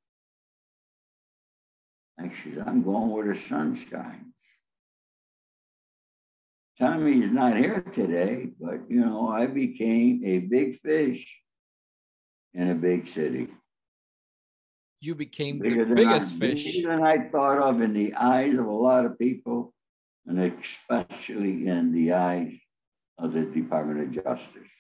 [2.30, 4.35] She said, I'm going where the sun shines.
[6.78, 11.26] Tommy is not here today, but you know, I became a big fish
[12.54, 13.48] in a big city.
[15.00, 16.64] You became bigger the biggest I, fish.
[16.64, 19.74] Bigger than I thought of in the eyes of a lot of people,
[20.26, 22.52] and especially in the eyes
[23.18, 24.70] of the Department of Justice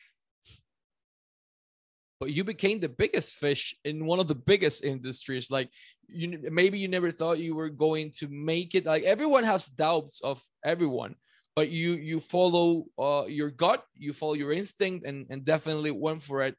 [2.22, 5.68] but you became the biggest fish in one of the biggest industries like
[6.06, 10.20] you maybe you never thought you were going to make it like everyone has doubts
[10.22, 11.16] of everyone
[11.56, 16.22] but you you follow uh, your gut you follow your instinct and and definitely went
[16.22, 16.54] for it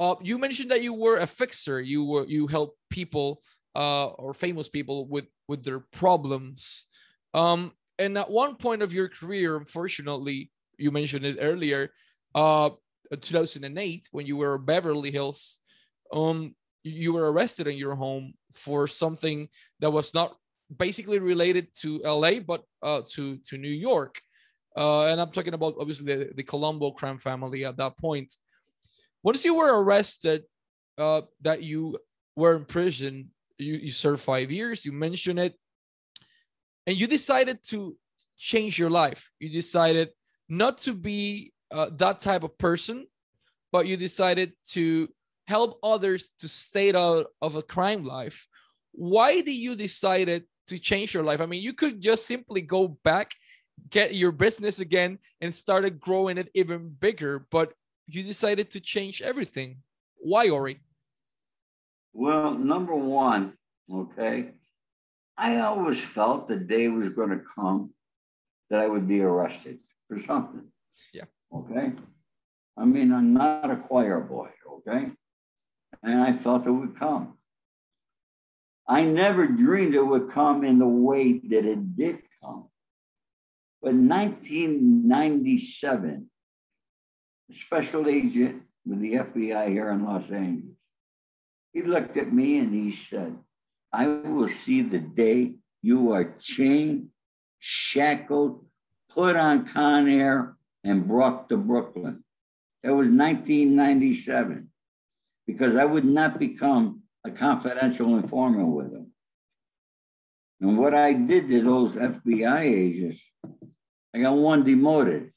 [0.00, 1.78] uh, you mentioned that you were a fixer.
[1.78, 3.42] You were you help people
[3.76, 6.86] uh, or famous people with with their problems.
[7.34, 11.92] Um, and at one point of your career, unfortunately, you mentioned it earlier,
[12.34, 12.70] uh,
[13.16, 15.58] 2008 when you were Beverly Hills,
[16.12, 19.48] um, you were arrested in your home for something
[19.80, 20.36] that was not
[20.76, 24.20] basically related to LA, but uh, to to New York.
[24.76, 28.34] Uh, and I'm talking about obviously the, the Colombo crime family at that point.
[29.22, 30.44] Once you were arrested,
[30.96, 31.98] uh, that you
[32.36, 35.54] were in prison, you, you served five years, you mentioned it,
[36.86, 37.96] and you decided to
[38.38, 39.30] change your life.
[39.38, 40.10] You decided
[40.48, 43.06] not to be uh, that type of person,
[43.72, 45.08] but you decided to
[45.46, 48.46] help others to stay out of a crime life.
[48.92, 51.40] Why did you decided to change your life?
[51.40, 53.34] I mean, you could just simply go back,
[53.88, 57.46] get your business again, and started growing it even bigger.
[57.50, 57.72] But
[58.06, 59.78] you decided to change everything.
[60.16, 60.80] Why, Ori?
[62.12, 63.54] Well, number one,
[63.92, 64.50] okay,
[65.36, 67.94] I always felt the day was going to come
[68.68, 69.78] that I would be arrested
[70.08, 70.64] for something.
[71.14, 71.24] Yeah.
[71.54, 71.92] Okay.
[72.76, 75.10] I mean, I'm not a choir boy, okay?
[76.02, 77.36] And I felt it would come.
[78.86, 82.68] I never dreamed it would come in the way that it did come.
[83.82, 86.30] But 1997,
[87.50, 90.76] a special agent with the FBI here in Los Angeles,
[91.72, 93.36] he looked at me and he said,
[93.92, 97.08] I will see the day you are chained,
[97.58, 98.64] shackled,
[99.10, 102.24] put on Con Air, and brought to Brooklyn.
[102.82, 104.68] That was 1997,
[105.46, 109.12] because I would not become a confidential informant with him.
[110.60, 113.22] And what I did to those FBI agents,
[114.14, 115.32] I got one demoted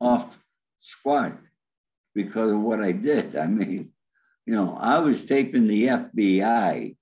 [0.00, 0.34] off
[0.80, 1.38] squad
[2.14, 3.36] because of what I did.
[3.36, 3.90] I mean,
[4.46, 6.96] you know, I was taping the FBI,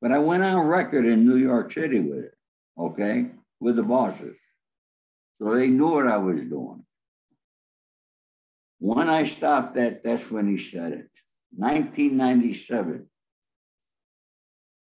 [0.00, 2.34] but I went on record in New York City with it,
[2.78, 3.26] okay,
[3.60, 4.36] with the bosses.
[5.40, 6.81] So they knew what I was doing.
[8.82, 11.08] When I stopped that, that's when he said it.
[11.54, 13.06] 1997.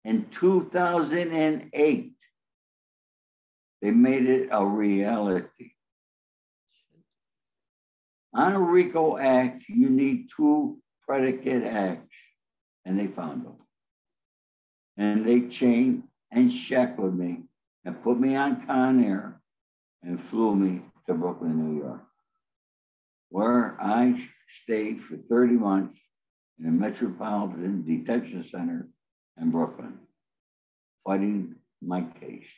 [0.06, 2.12] In 2008,
[3.80, 5.74] they made it a reality.
[8.34, 12.18] On a RICO Act, you need two predicate acts,
[12.86, 13.58] and they found them.
[14.98, 17.44] And they chained and shackled me
[17.86, 19.40] and put me on Con Air
[20.02, 22.02] and flew me to Brooklyn, New York,
[23.32, 25.98] where I stayed for 30 months
[26.60, 28.90] in a metropolitan detention center
[29.42, 29.98] in Brooklyn,
[31.06, 32.52] fighting my case.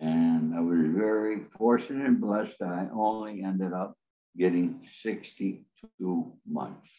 [0.00, 3.96] And I was very fortunate and blessed that I only ended up
[4.36, 6.90] getting 62 months.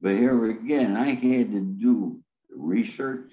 [0.00, 3.32] But here again, I had to do research.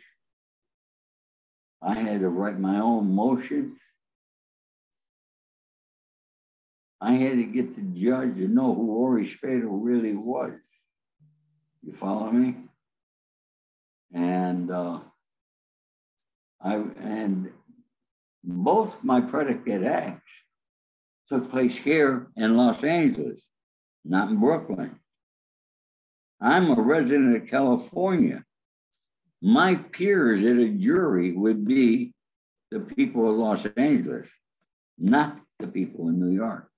[1.79, 3.79] I had to write my own motions.
[7.03, 10.53] I had to get the judge to know who Ori Spado really was.
[11.85, 12.55] You follow me?
[14.13, 14.99] And uh,
[16.61, 17.49] I and
[18.41, 20.31] both my predicate acts
[21.27, 23.41] took place here in Los Angeles,
[24.05, 24.97] not in Brooklyn.
[26.39, 28.45] I'm a resident of California.
[29.41, 32.13] My peers at a jury would be
[32.71, 34.29] the people of Los Angeles,
[34.97, 36.69] not the people in New York.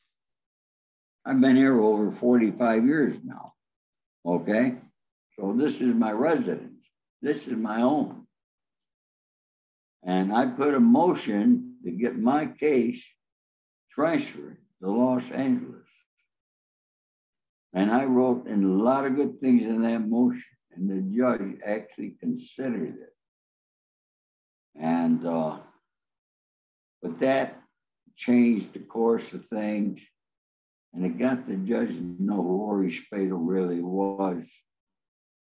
[1.26, 3.54] I've been here over 45 years now.
[4.26, 4.76] Okay.
[5.38, 6.86] So this is my residence.
[7.22, 8.28] This is my own.
[10.04, 13.04] And I put a motion to get my case
[13.92, 15.88] transferred to Los Angeles.
[17.74, 21.60] And I wrote in a lot of good things in that motion, and the judge
[21.66, 23.14] actually considered it.
[24.80, 25.58] And uh,
[27.02, 27.62] but that
[28.16, 30.02] changed the course of things,
[30.96, 34.46] and it got the judge to know who Ori Spado really was.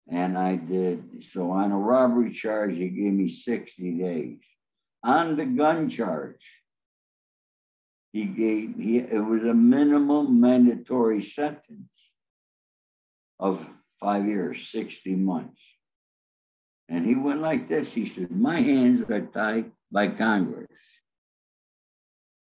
[0.09, 1.23] And I did.
[1.31, 4.39] So on a robbery charge, he gave me 60 days.
[5.03, 6.43] On the gun charge,
[8.11, 12.11] he gave he it was a minimum mandatory sentence
[13.39, 13.65] of
[13.99, 15.61] five years, 60 months.
[16.87, 17.93] And he went like this.
[17.93, 20.99] He said, My hands are tied by Congress.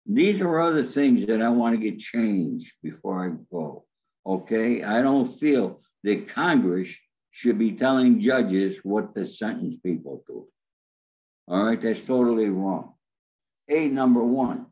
[0.07, 3.85] These are other things that I want to get changed before I go.
[4.27, 4.83] Okay.
[4.83, 6.89] I don't feel that Congress
[7.31, 10.47] should be telling judges what to sentence people to.
[11.49, 11.81] All right.
[11.81, 12.95] That's totally wrong.
[13.69, 14.67] A, number one,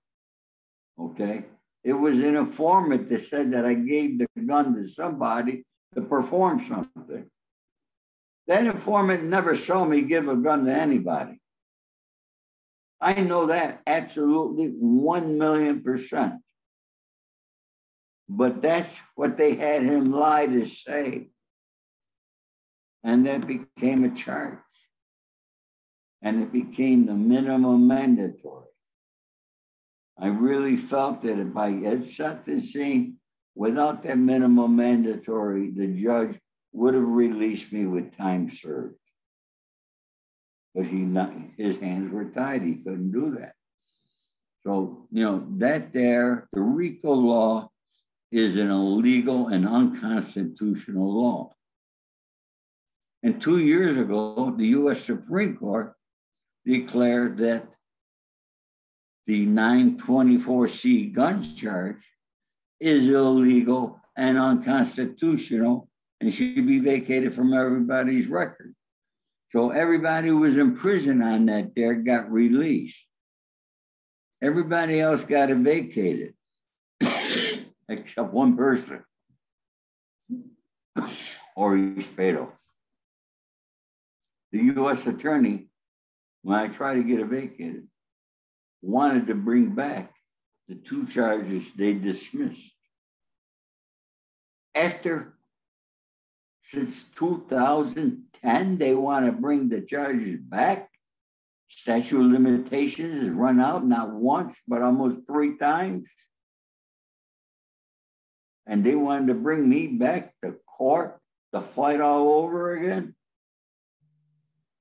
[0.99, 1.45] Okay.
[1.85, 5.65] It was in a format that said that I gave the gun to somebody
[5.95, 7.27] to perform something.
[8.47, 11.41] That informant never saw me give a gun to anybody.
[13.03, 16.35] I know that absolutely 1 million percent.
[18.29, 21.27] But that's what they had him lie to say.
[23.03, 24.59] And that became a charge.
[26.23, 28.69] And it became the minimum mandatory.
[30.17, 33.17] I really felt that if I had sentencing
[33.57, 36.39] without that minimum mandatory, the judge
[36.73, 38.95] would have released me with time served.
[40.75, 42.63] But he not his hands were tied.
[42.63, 43.55] He couldn't do that.
[44.65, 47.71] So, you know, that there, the RICO law
[48.31, 51.53] is an illegal and unconstitutional law.
[53.23, 55.95] And two years ago, the US Supreme Court
[56.65, 57.67] declared that
[59.27, 62.03] the 924C gun charge
[62.81, 65.89] is illegal and unconstitutional
[66.21, 68.75] and should be vacated from everybody's record.
[69.53, 73.07] So everybody who was in prison on that there got released.
[74.43, 76.33] Everybody else got it vacated,
[77.89, 79.05] except one person,
[81.55, 82.49] Ori Spado.
[84.53, 85.07] The U.S.
[85.07, 85.69] attorney,
[86.43, 87.87] when I tried to get it vacated,
[88.81, 90.13] wanted to bring back
[90.67, 92.59] the two charges they dismissed.
[94.75, 95.35] After,
[96.65, 97.05] since
[98.43, 100.89] 2010, they want to bring the charges back.
[101.69, 106.09] Statute of limitations has run out not once, but almost three times.
[108.67, 111.19] And they wanted to bring me back to court
[111.55, 113.15] to fight all over again.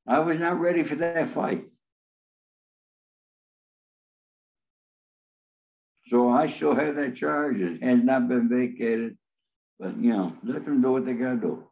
[0.08, 1.66] I was not ready for that fight.
[6.08, 7.62] So I still have that charge.
[7.62, 9.18] It has not been vacated,
[9.80, 11.71] but you know, let them do what they gotta do.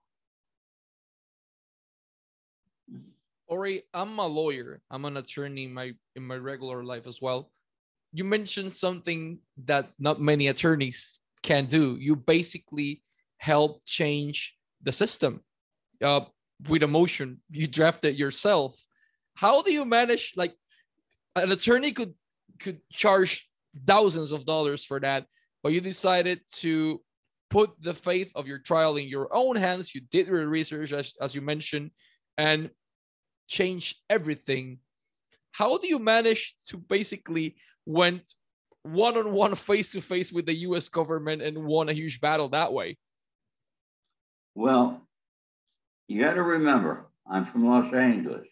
[3.49, 4.79] Ori, I'm a lawyer.
[4.91, 7.51] I'm an attorney in my in my regular life as well.
[8.13, 11.97] You mentioned something that not many attorneys can do.
[11.99, 13.01] You basically
[13.37, 15.41] help change the system
[16.03, 16.21] uh,
[16.67, 17.41] with emotion.
[17.49, 18.79] You draft it yourself.
[19.33, 20.33] How do you manage?
[20.35, 20.53] Like,
[21.35, 22.13] an attorney could
[22.59, 23.49] could charge
[23.85, 25.25] thousands of dollars for that,
[25.63, 27.01] but you decided to
[27.49, 29.95] put the faith of your trial in your own hands.
[29.95, 31.89] You did your research, as, as you mentioned,
[32.37, 32.69] and
[33.49, 34.79] change everything.
[35.51, 38.33] How do you manage to basically went
[38.83, 42.47] one on one, face to face with the US government and won a huge battle
[42.49, 42.97] that way?
[44.55, 45.01] Well,
[46.07, 48.47] you got to remember, I'm from Los Angeles.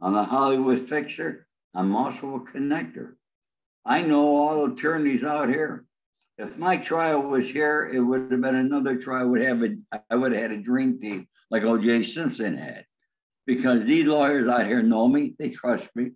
[0.00, 1.46] I'm a Hollywood fixer.
[1.74, 3.14] I'm also a connector.
[3.84, 5.84] I know all attorneys out here.
[6.38, 9.28] If my trial was here, it would have been another trial.
[9.28, 9.76] Would have a,
[10.10, 12.02] I would have had a dream team like O.J.
[12.02, 12.85] Simpson had,
[13.46, 15.34] because these lawyers out here know me.
[15.38, 16.12] They trust me.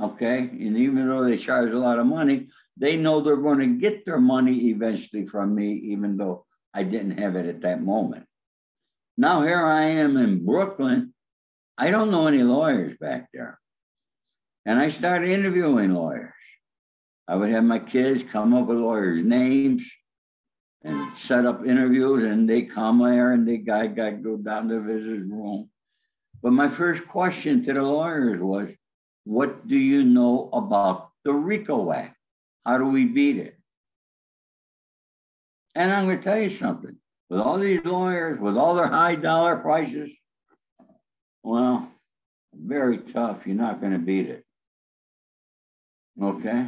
[0.00, 3.66] Okay, and even though they charge a lot of money, they know they're going to
[3.66, 8.24] get their money eventually from me, even though I didn't have it at that moment.
[9.18, 11.12] Now here I am in Brooklyn.
[11.76, 13.58] I don't know any lawyers back there,
[14.64, 16.32] and I started interviewing lawyers.
[17.28, 19.82] I would have my kids come up with lawyers' names
[20.82, 24.82] and set up interviews, and they come there and they guy got go down to
[24.82, 25.69] his room.
[26.42, 28.68] But my first question to the lawyers was,
[29.24, 32.16] what do you know about the RICO Act?
[32.64, 33.56] How do we beat it?
[35.74, 36.96] And I'm going to tell you something.
[37.28, 40.10] With all these lawyers, with all their high dollar prices,
[41.42, 41.88] well,
[42.52, 43.46] very tough.
[43.46, 44.44] You're not going to beat it.
[46.20, 46.66] Okay?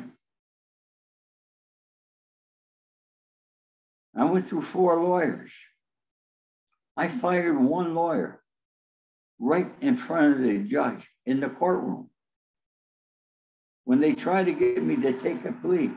[4.14, 5.50] I went through four lawyers.
[6.96, 8.41] I fired one lawyer
[9.42, 12.08] right in front of the judge in the courtroom.
[13.84, 15.90] When they tried to get me to take a plea,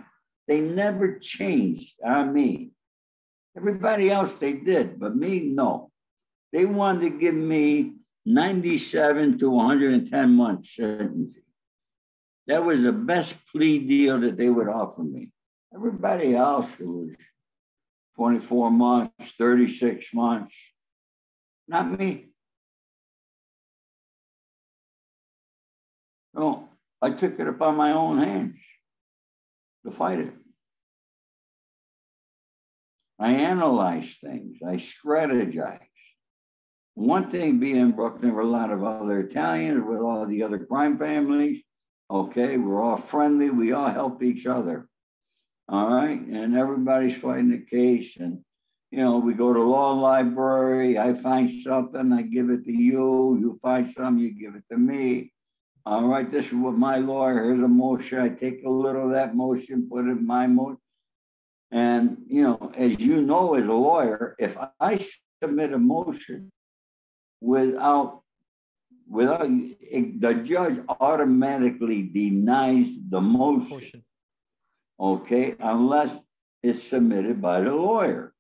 [0.48, 2.72] they never changed on me.
[3.56, 5.91] Everybody else they did, but me, no.
[6.52, 7.93] They wanted to give me
[8.26, 11.43] 97 to 110 months sentencing.
[12.48, 15.32] That was the best plea deal that they would offer me.
[15.74, 17.16] Everybody else was
[18.16, 20.54] 24 months, 36 months.
[21.68, 22.30] Not me.
[26.36, 26.69] No,
[27.01, 28.57] I took it upon my own hands
[29.86, 30.33] to fight it.
[33.17, 35.79] I analyzed things, I strategized.
[36.95, 40.43] One thing being in Brooklyn, there were a lot of other Italians with all the
[40.43, 41.61] other crime families.
[42.11, 44.88] Okay, we're all friendly, we all help each other.
[45.67, 46.19] All right.
[46.19, 48.17] And everybody's fighting the case.
[48.17, 48.43] And
[48.91, 53.38] you know, we go to law library, I find something, I give it to you,
[53.39, 55.33] you find some, you give it to me.
[55.88, 59.11] All right, this is what my lawyer, here's a motion, I take a little of
[59.11, 60.79] that motion, put it in my motion.
[61.69, 65.05] And, you know, as you know, as a lawyer, if I
[65.43, 66.51] submit a motion
[67.39, 68.23] without,
[69.07, 73.69] without, the judge automatically denies the motion.
[73.69, 74.03] motion.
[74.99, 76.17] Okay, unless
[76.63, 78.33] it's submitted by the lawyer.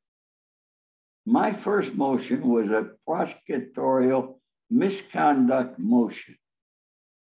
[1.27, 4.39] My first motion was a prosecutorial
[4.71, 6.37] misconduct motion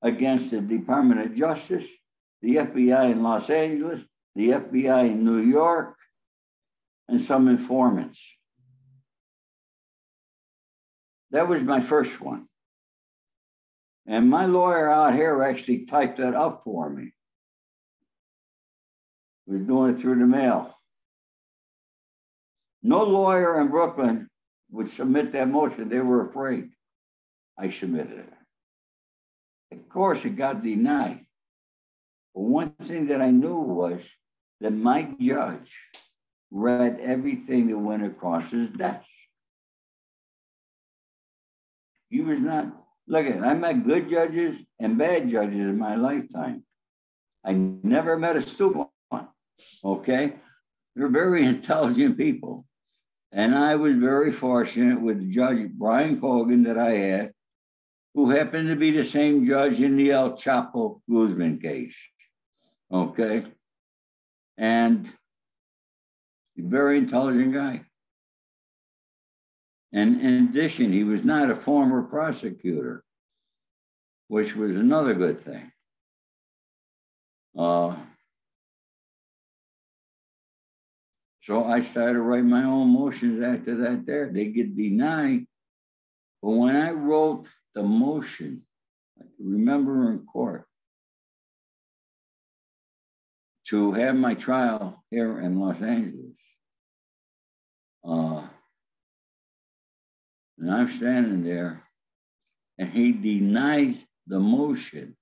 [0.01, 1.87] against the Department of Justice,
[2.41, 4.01] the FBI in Los Angeles,
[4.35, 5.95] the FBI in New York,
[7.07, 8.19] and some informants.
[11.31, 12.47] That was my first one.
[14.07, 17.11] And my lawyer out here actually typed that up for me.
[19.45, 20.75] He was doing it through the mail.
[22.83, 24.29] No lawyer in Brooklyn
[24.69, 25.89] would submit that motion.
[25.89, 26.69] They were afraid.
[27.57, 28.33] I submitted it.
[29.72, 31.26] Of course, it got denied.
[32.34, 34.01] But one thing that I knew was
[34.61, 35.72] that my judge
[36.51, 39.07] read everything that went across his desk.
[42.09, 42.68] He was not,
[43.07, 46.63] look at it, I met good judges and bad judges in my lifetime.
[47.43, 49.28] I never met a stupid one,
[49.84, 50.36] okay?
[50.95, 52.66] They're very intelligent people.
[53.32, 57.34] And I was very fortunate with Judge Brian Cogan that I had,
[58.16, 61.95] who happened to be the same judge in the El Chapo Guzman case.
[62.91, 63.45] Okay.
[64.57, 65.11] And
[66.57, 67.82] a very intelligent guy.
[69.91, 73.03] And in addition, he was not a former prosecutor,
[74.30, 75.72] which was another good thing.
[77.57, 77.95] Uh,
[81.45, 84.32] So I started writing my own motions after that there.
[84.34, 85.45] They get denied.
[86.41, 87.45] But when I wrote
[87.76, 88.63] the motion,
[89.38, 90.65] remember in court
[93.67, 96.38] to have my trial here in Los Angeles.
[98.07, 98.47] Uh,
[100.59, 101.84] and I'm standing there
[102.78, 103.95] and he denies
[104.28, 105.15] the motion.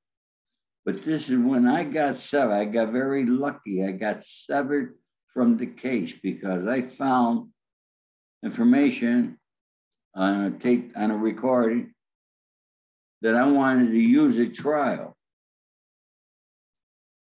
[0.86, 2.54] But this is when I got severed.
[2.54, 3.86] I got very lucky.
[3.86, 4.96] I got severed
[5.34, 7.50] from the case because I found
[8.44, 9.40] information
[10.14, 11.94] on a tape on a recording
[13.24, 15.16] that I wanted to use at trial.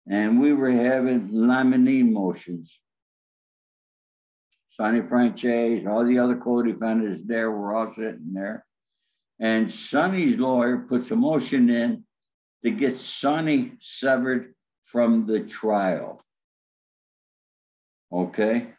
[0.08, 2.76] And we were having limine motions.
[4.72, 8.66] Sonny Franzese, all the other co-defendants there were all sitting there.
[9.38, 12.04] And Sonny's lawyer puts a motion in
[12.64, 14.54] to get Sonny severed
[14.86, 16.20] from the trial.
[18.12, 18.72] Okay?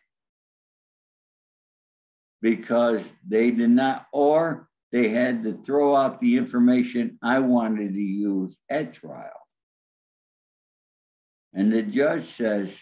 [2.42, 8.00] Because they did not, or they had to throw out the information I wanted to
[8.00, 9.32] use at trial.
[11.52, 12.76] And the judge says,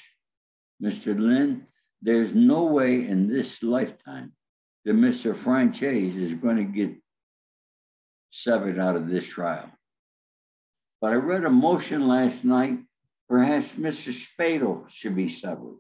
[0.84, 1.18] Mr.
[1.18, 1.68] Lynn,
[2.02, 4.34] there's no way in this lifetime
[4.84, 5.34] that Mr.
[5.34, 6.92] Franzese is going to get
[8.30, 9.72] severed out of this trial.
[11.00, 12.80] But I read a motion last night,
[13.30, 14.12] perhaps Mr.
[14.12, 15.78] Spado should be severed.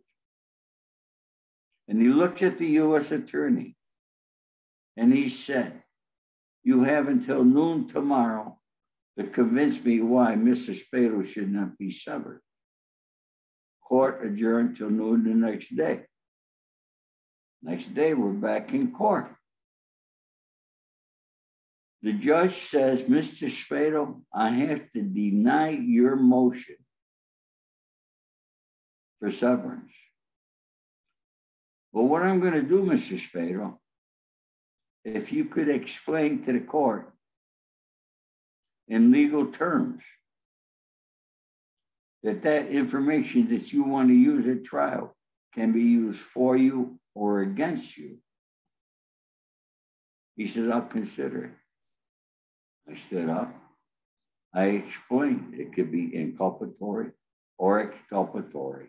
[1.89, 3.11] And he looked at the U.S.
[3.11, 3.75] attorney
[4.95, 5.80] and he said,
[6.63, 8.59] You have until noon tomorrow
[9.17, 10.77] to convince me why Mr.
[10.77, 12.41] Spado should not be severed.
[13.83, 16.05] Court adjourned till noon the next day.
[17.63, 19.35] Next day, we're back in court.
[22.01, 23.47] The judge says, Mr.
[23.49, 26.77] Spado, I have to deny your motion
[29.19, 29.93] for severance.
[31.91, 33.21] Well, what I'm going to do, Mr.
[33.21, 33.77] Spado,
[35.03, 37.11] if you could explain to the court
[38.87, 40.03] in legal terms
[42.23, 45.15] that that information that you want to use at trial
[45.53, 48.17] can be used for you or against you.
[50.35, 52.91] He says, I'll consider it.
[52.91, 53.53] I stood up.
[54.53, 57.11] I explained it could be inculpatory
[57.57, 58.87] or exculpatory,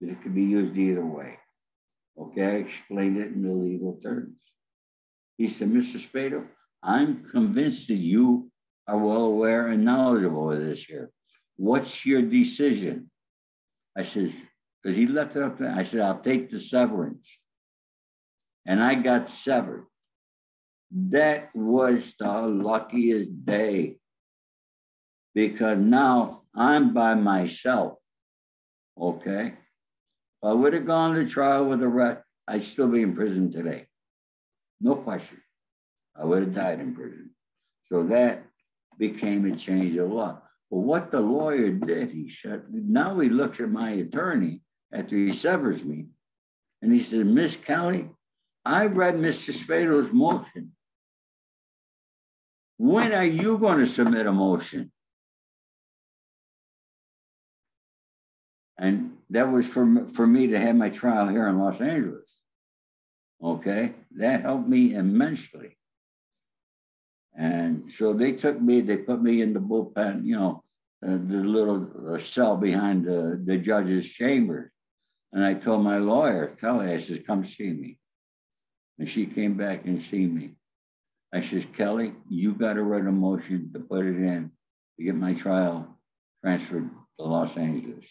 [0.00, 1.38] that it could be used either way.
[2.18, 4.36] Okay, I explained it in the legal terms.
[5.42, 5.98] He said, Mr.
[5.98, 6.46] Spado,
[6.84, 8.52] I'm convinced that you
[8.86, 11.10] are well aware and knowledgeable of this here.
[11.56, 13.10] What's your decision?
[13.98, 14.32] I said,
[14.80, 15.74] because he left it up there.
[15.76, 17.40] I said, I'll take the severance.
[18.66, 19.86] And I got severed.
[20.92, 23.96] That was the luckiest day
[25.34, 27.98] because now I'm by myself.
[28.96, 29.46] Okay.
[29.48, 33.50] If I would have gone to trial with the rest, I'd still be in prison
[33.50, 33.88] today.
[34.82, 35.40] No question.
[36.20, 37.30] I would have died in prison.
[37.86, 38.44] So that
[38.98, 40.42] became a change of law.
[40.70, 44.60] But what the lawyer did, he said, now he looks at my attorney
[44.92, 46.06] after he severs me,
[46.82, 48.10] and he said, Miss Kelly,
[48.64, 49.52] I read Mr.
[49.52, 50.72] Spado's motion.
[52.76, 54.90] When are you going to submit a motion?
[58.78, 62.21] And that was for, for me to have my trial here in Los Angeles.
[63.42, 65.76] Okay, that helped me immensely.
[67.36, 70.62] And so they took me, they put me in the bullpen, you know,
[71.04, 74.70] uh, the little uh, cell behind the, the judge's chambers.
[75.32, 77.98] And I told my lawyer, Kelly, I says, come see me.
[78.98, 80.52] And she came back and see me.
[81.32, 84.52] I says, Kelly, you got to write a motion to put it in
[84.98, 85.98] to get my trial
[86.44, 88.04] transferred to Los Angeles.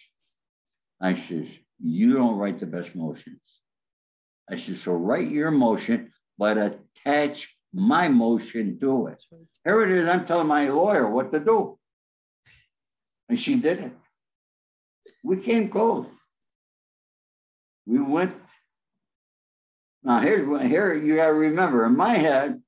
[0.99, 1.47] I says,
[1.79, 3.39] you don't write the best motions.
[4.51, 9.23] I said, so write your motion, but attach my motion to it.
[9.63, 10.09] Here it is.
[10.09, 11.79] I'm telling my lawyer what to do.
[13.29, 13.93] And she did it.
[15.23, 16.07] We came close.
[17.85, 18.35] We went.
[20.03, 22.61] Now here's what here you gotta remember in my head,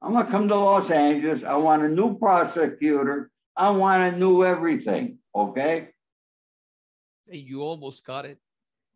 [0.00, 1.42] I'm gonna come to Los Angeles.
[1.42, 3.30] I want a new prosecutor.
[3.56, 5.18] I want a new everything.
[5.34, 5.88] Okay.
[7.26, 8.38] You almost got it.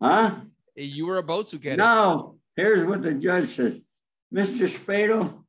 [0.01, 0.41] Huh?
[0.79, 1.76] You were about to get it.
[1.79, 3.81] No, here's what the judge says.
[4.33, 4.68] Mr.
[4.68, 5.43] Spado,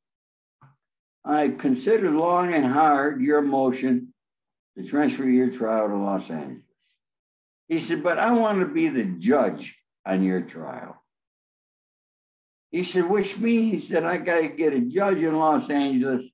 [1.24, 4.14] I considered long and hard your motion
[4.76, 6.64] to transfer your trial to Los Angeles.
[7.68, 10.96] He said, but I want to be the judge on your trial.
[12.72, 16.26] He said, which means that I got to get a judge in Los Angeles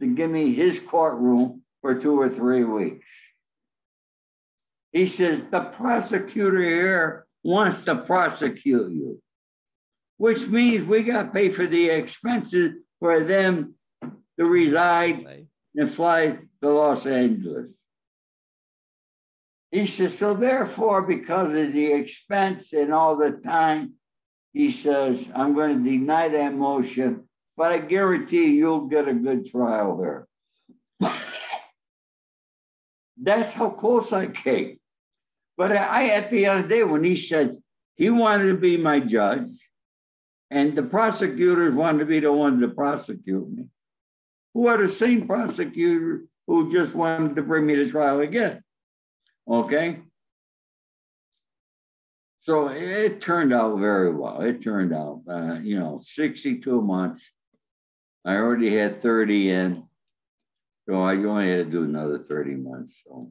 [0.00, 3.08] to give me his courtroom for two or three weeks.
[4.92, 9.20] He says, the prosecutor here wants to prosecute you,
[10.16, 13.74] which means we got to pay for the expenses for them
[14.38, 17.68] to reside and fly to Los Angeles.
[19.70, 23.94] He says, so therefore, because of the expense and all the time,
[24.52, 29.50] he says, I'm going to deny that motion, but I guarantee you'll get a good
[29.50, 30.28] trial there.
[33.20, 34.78] That's how close I came.
[35.56, 37.56] But I, at the the day, when he said
[37.94, 39.50] he wanted to be my judge,
[40.50, 43.66] and the prosecutors wanted to be the ones to prosecute me,
[44.52, 48.62] who are the same prosecutor who just wanted to bring me to trial again.
[49.48, 50.00] Okay.
[52.40, 54.42] So it turned out very well.
[54.42, 57.30] It turned out, uh, you know, 62 months.
[58.24, 59.84] I already had 30 in.
[60.86, 62.94] So I only had to do another 30 months.
[63.06, 63.30] So.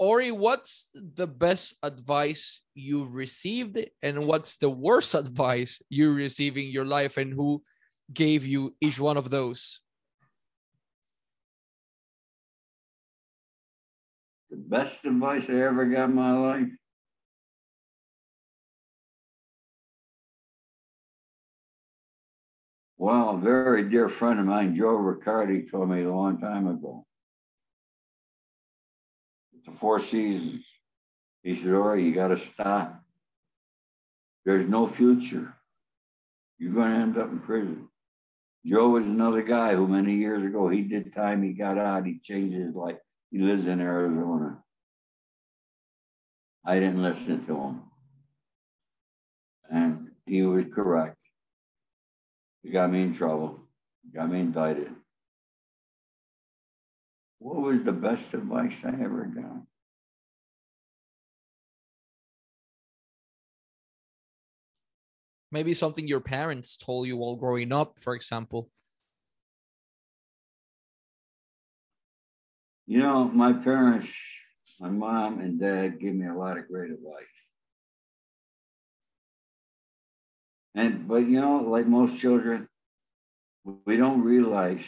[0.00, 6.66] Ori, what's the best advice you've received, and what's the worst advice you receive in
[6.66, 7.62] your life, and who
[8.12, 9.80] gave you each one of those?
[14.50, 16.68] the best advice I ever got in my life.
[22.98, 27.06] Well, a very dear friend of mine, Joe Riccardi, told me a long time ago.
[29.64, 30.64] The Four Seasons.
[31.42, 33.02] He said, Ori, you got to stop.
[34.44, 35.54] There's no future.
[36.58, 37.88] You're going to end up in prison.
[38.66, 42.18] Joe was another guy who many years ago, he did time, he got out, he
[42.22, 42.98] changed his life.
[43.30, 44.58] He lives in Arizona.
[46.64, 47.82] I didn't listen to him.
[49.70, 51.16] And he was correct.
[52.62, 53.60] He got me in trouble,
[54.04, 54.90] He got me indicted.
[57.40, 59.62] What was the best advice I ever got?
[65.50, 68.70] Maybe something your parents told you while growing up, for example.
[72.86, 74.10] You know, my parents,
[74.78, 77.24] my mom and dad gave me a lot of great advice.
[80.74, 82.68] And, but you know, like most children,
[83.86, 84.84] we don't realize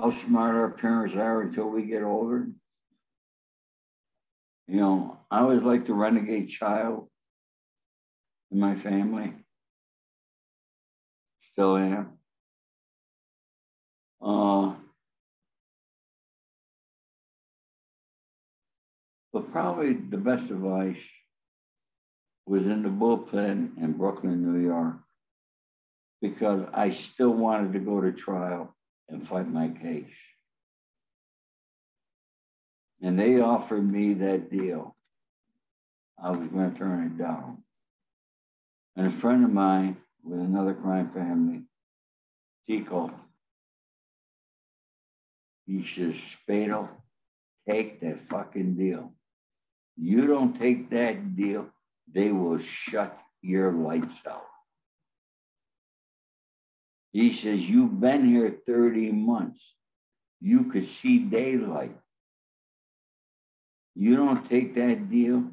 [0.00, 2.46] how smart our parents are until we get older.
[4.66, 7.08] You know, I was like the renegade child
[8.50, 9.34] in my family.
[11.52, 12.12] Still am.
[14.22, 14.74] Uh,
[19.32, 20.96] But probably the best advice
[22.46, 24.96] was in the bullpen in Brooklyn, New York,
[26.20, 28.74] because I still wanted to go to trial
[29.10, 30.06] and fight my case.
[33.02, 34.94] And they offered me that deal.
[36.22, 37.62] I was going to turn it down.
[38.96, 41.62] And a friend of mine with another crime family,
[42.66, 43.10] Tico,
[45.66, 46.88] he says, Spado,
[47.68, 49.12] take that fucking deal.
[49.96, 51.68] You don't take that deal,
[52.12, 54.49] they will shut your lights out.
[57.12, 59.60] He says, You've been here 30 months.
[60.40, 61.96] You could see daylight.
[63.94, 65.50] You don't take that deal,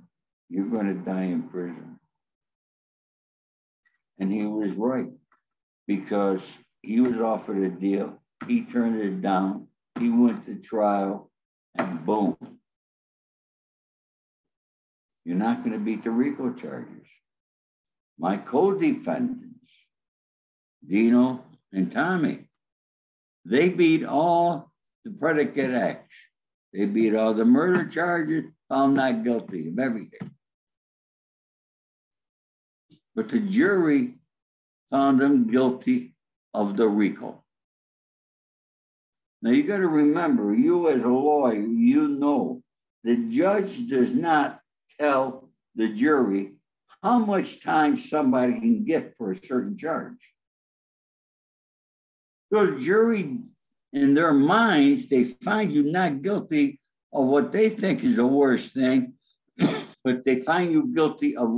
[0.49, 1.99] you're going to die in prison.
[4.19, 5.09] And he was right
[5.85, 6.41] because
[6.81, 8.21] he was offered a deal.
[8.47, 9.67] He turned it down.
[9.99, 11.29] He went to trial
[11.75, 12.37] and boom.
[15.25, 17.07] You're not going to beat the RICO charges.
[18.17, 19.71] My co defendants,
[20.87, 21.43] Dino
[21.77, 22.39] and Tommy,
[23.45, 24.71] they beat all
[25.05, 26.15] the predicate acts.
[26.73, 30.31] They beat all the murder charges, found not guilty of everything.
[33.15, 34.15] But the jury
[34.89, 36.15] found them guilty
[36.53, 37.43] of the RICO.
[39.43, 42.63] Now you got to remember, you as a lawyer, you know
[43.03, 44.61] the judge does not
[44.99, 46.53] tell the jury
[47.03, 50.17] how much time somebody can get for a certain charge.
[52.51, 53.39] So jury,
[53.93, 56.79] in their minds, they find you not guilty
[57.11, 59.13] of what they think is the worst thing,
[60.03, 61.49] but they find you guilty of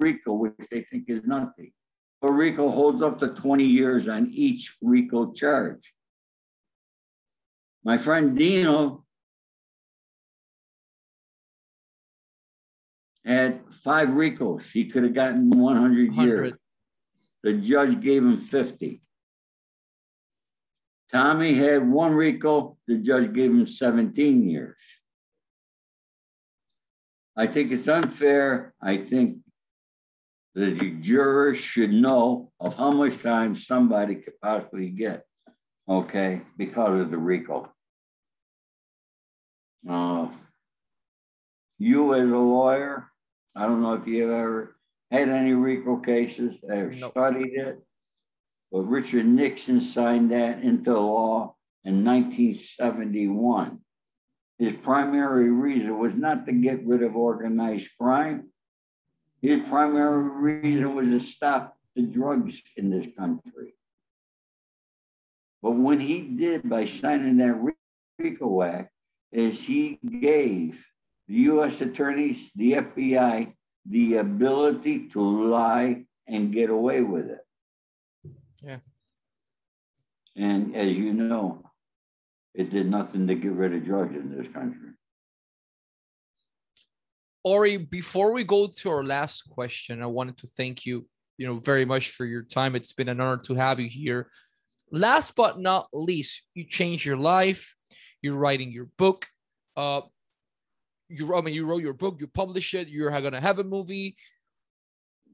[0.00, 1.72] RICO, which they think is nothing.
[2.20, 5.92] But RICO holds up to 20 years on each RICO charge.
[7.84, 9.04] My friend Dino
[13.24, 14.62] had five RICOs.
[14.72, 16.52] He could have gotten 100, 100 years.
[17.42, 19.00] The judge gave him 50.
[21.12, 22.76] Tommy had one RICO.
[22.86, 24.78] The judge gave him 17 years.
[27.36, 28.74] I think it's unfair.
[28.82, 29.38] I think
[30.54, 35.24] the jurors should know of how much time somebody could possibly get,
[35.88, 37.72] okay, because of the RICO.
[39.88, 40.28] Uh,
[41.78, 43.08] you as a lawyer,
[43.54, 44.76] I don't know if you have ever
[45.10, 47.12] had any RICO cases, ever nope.
[47.12, 47.78] studied it,
[48.70, 51.54] but Richard Nixon signed that into law
[51.84, 53.78] in 1971.
[54.58, 58.50] His primary reason was not to get rid of organized crime.
[59.40, 63.74] His primary reason was to stop the drugs in this country.
[65.62, 67.74] But when he did by signing that
[68.18, 68.92] RICO Act,
[69.30, 70.82] is he gave
[71.26, 71.80] the U.S.
[71.80, 73.52] attorneys, the FBI,
[73.86, 77.40] the ability to lie and get away with it.
[80.38, 81.62] And as you know,
[82.54, 84.90] it did nothing to get rid of drugs in this country.
[87.42, 91.06] Ori, before we go to our last question, I wanted to thank you,
[91.38, 92.76] you know, very much for your time.
[92.76, 94.30] It's been an honor to have you here.
[94.92, 97.74] Last but not least, you changed your life.
[98.22, 99.26] You're writing your book.
[99.76, 100.02] Uh,
[101.08, 102.88] you, I mean, you wrote your book, you published it.
[102.88, 104.16] You're gonna have a movie.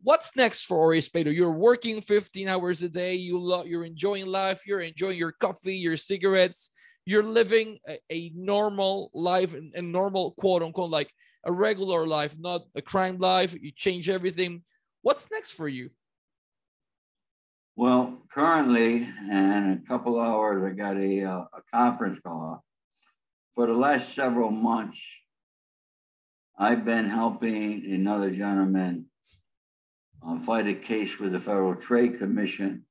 [0.05, 1.34] What's next for Ori Spado?
[1.34, 3.14] You're working 15 hours a day.
[3.14, 4.66] You love, you're enjoying life.
[4.66, 6.70] You're enjoying your coffee, your cigarettes.
[7.07, 11.11] You're living a, a normal life, a normal quote unquote, like
[11.44, 13.55] a regular life, not a crime life.
[13.59, 14.62] You change everything.
[15.00, 15.88] What's next for you?
[17.74, 22.62] Well, currently, and a couple hours, I got a, uh, a conference call
[23.55, 25.00] for the last several months,
[26.59, 29.07] I've been helping another gentleman
[30.27, 32.85] uh, fight a case with the Federal Trade Commission.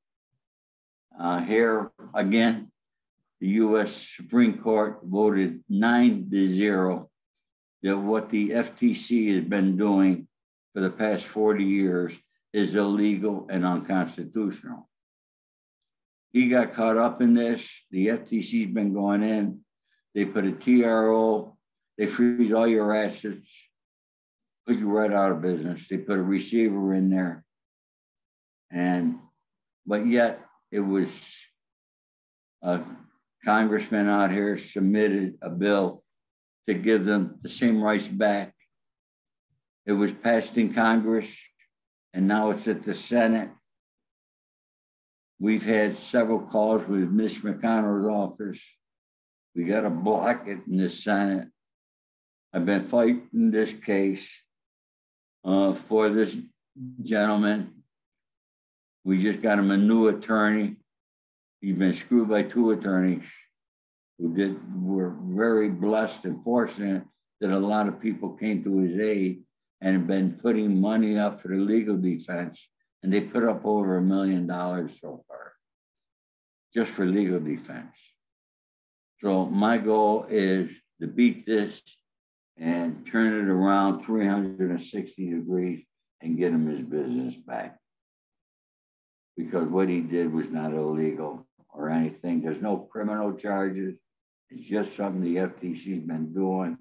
[1.19, 2.71] Uh, here again,
[3.39, 4.07] the U.S.
[4.15, 7.09] Supreme Court voted nine to zero
[7.81, 10.27] that what the FTC has been doing
[10.73, 12.13] for the past 40 years
[12.53, 14.87] is illegal and unconstitutional.
[16.31, 17.69] He got caught up in this.
[17.91, 19.63] The FTC's been going in
[20.13, 21.57] they put a TRO,
[21.97, 23.47] they freeze all your assets,
[24.67, 25.87] put you right out of business.
[25.87, 27.43] They put a receiver in there.
[28.71, 29.19] And,
[29.85, 30.39] but yet
[30.71, 31.11] it was
[32.61, 32.81] a
[33.45, 36.03] congressman out here submitted a bill
[36.67, 38.53] to give them the same rights back.
[39.85, 41.27] It was passed in Congress
[42.13, 43.49] and now it's at the Senate.
[45.39, 48.61] We've had several calls with Mitch McConnell's office
[49.55, 51.47] we got to block it in the Senate.
[52.53, 54.27] I've been fighting this case
[55.43, 56.35] uh, for this
[57.03, 57.83] gentleman.
[59.03, 60.77] We just got him a new attorney.
[61.61, 63.23] He's been screwed by two attorneys
[64.17, 67.03] who did were very blessed and fortunate
[67.41, 69.43] that a lot of people came to his aid
[69.81, 72.67] and have been putting money up for the legal defense
[73.01, 75.53] and they put up over a million dollars so far
[76.73, 77.97] just for legal defense.
[79.21, 80.71] So my goal is
[81.01, 81.73] to beat this
[82.57, 85.83] and turn it around 360 degrees
[86.21, 87.77] and get him his business back.
[89.35, 92.41] Because what he did was not illegal or anything.
[92.41, 93.95] There's no criminal charges.
[94.49, 96.77] It's just something the FTC's been doing.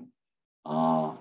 [0.64, 1.14] Uh,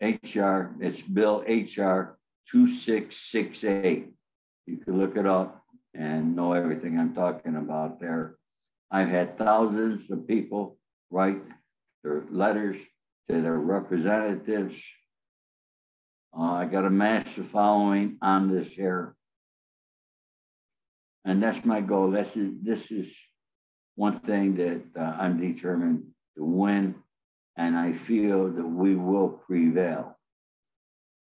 [0.00, 2.18] HR, it's Bill HR
[2.50, 4.10] 2668.
[4.66, 5.62] You can look it up
[5.94, 8.36] and know everything I'm talking about there.
[8.90, 10.78] I've had thousands of people
[11.10, 11.40] write
[12.08, 12.76] their letters
[13.28, 14.74] to their representatives.
[16.36, 19.14] Uh, I got a massive following on this here.
[21.24, 22.10] And that's my goal.
[22.10, 23.14] This is, this is
[23.96, 26.04] one thing that uh, I'm determined
[26.36, 26.94] to win.
[27.56, 30.16] And I feel that we will prevail.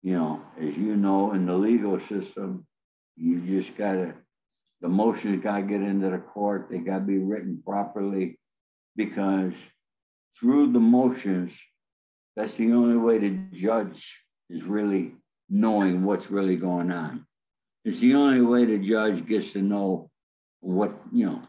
[0.03, 2.67] You know, as you know, in the legal system,
[3.15, 4.13] you just got to,
[4.81, 6.67] the motions got to get into the court.
[6.69, 8.37] They got to be written properly
[8.95, 9.53] because
[10.39, 11.53] through the motions,
[12.35, 14.15] that's the only way to judge
[14.49, 15.13] is really
[15.49, 17.25] knowing what's really going on.
[17.83, 20.09] It's the only way the judge gets to know
[20.59, 21.41] what, you know,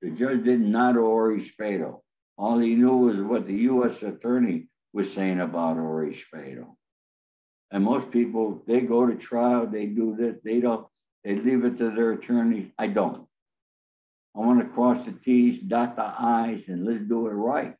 [0.00, 2.00] the judge didn't know Ori Spado.
[2.38, 4.02] All he knew was what the U.S.
[4.02, 6.76] attorney was saying about Ori Spado.
[7.70, 10.86] And most people, they go to trial, they do this, they don't,
[11.24, 12.72] they leave it to their attorney.
[12.78, 13.25] I don't.
[14.36, 17.74] I want to cross the T's, dot the I's, and let's do it right.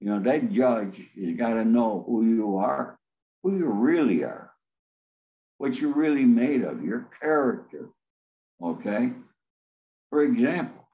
[0.00, 2.98] You know, that judge has got to know who you are,
[3.42, 4.50] who you really are,
[5.58, 7.90] what you're really made of, your character.
[8.60, 9.12] Okay?
[10.10, 10.88] For example,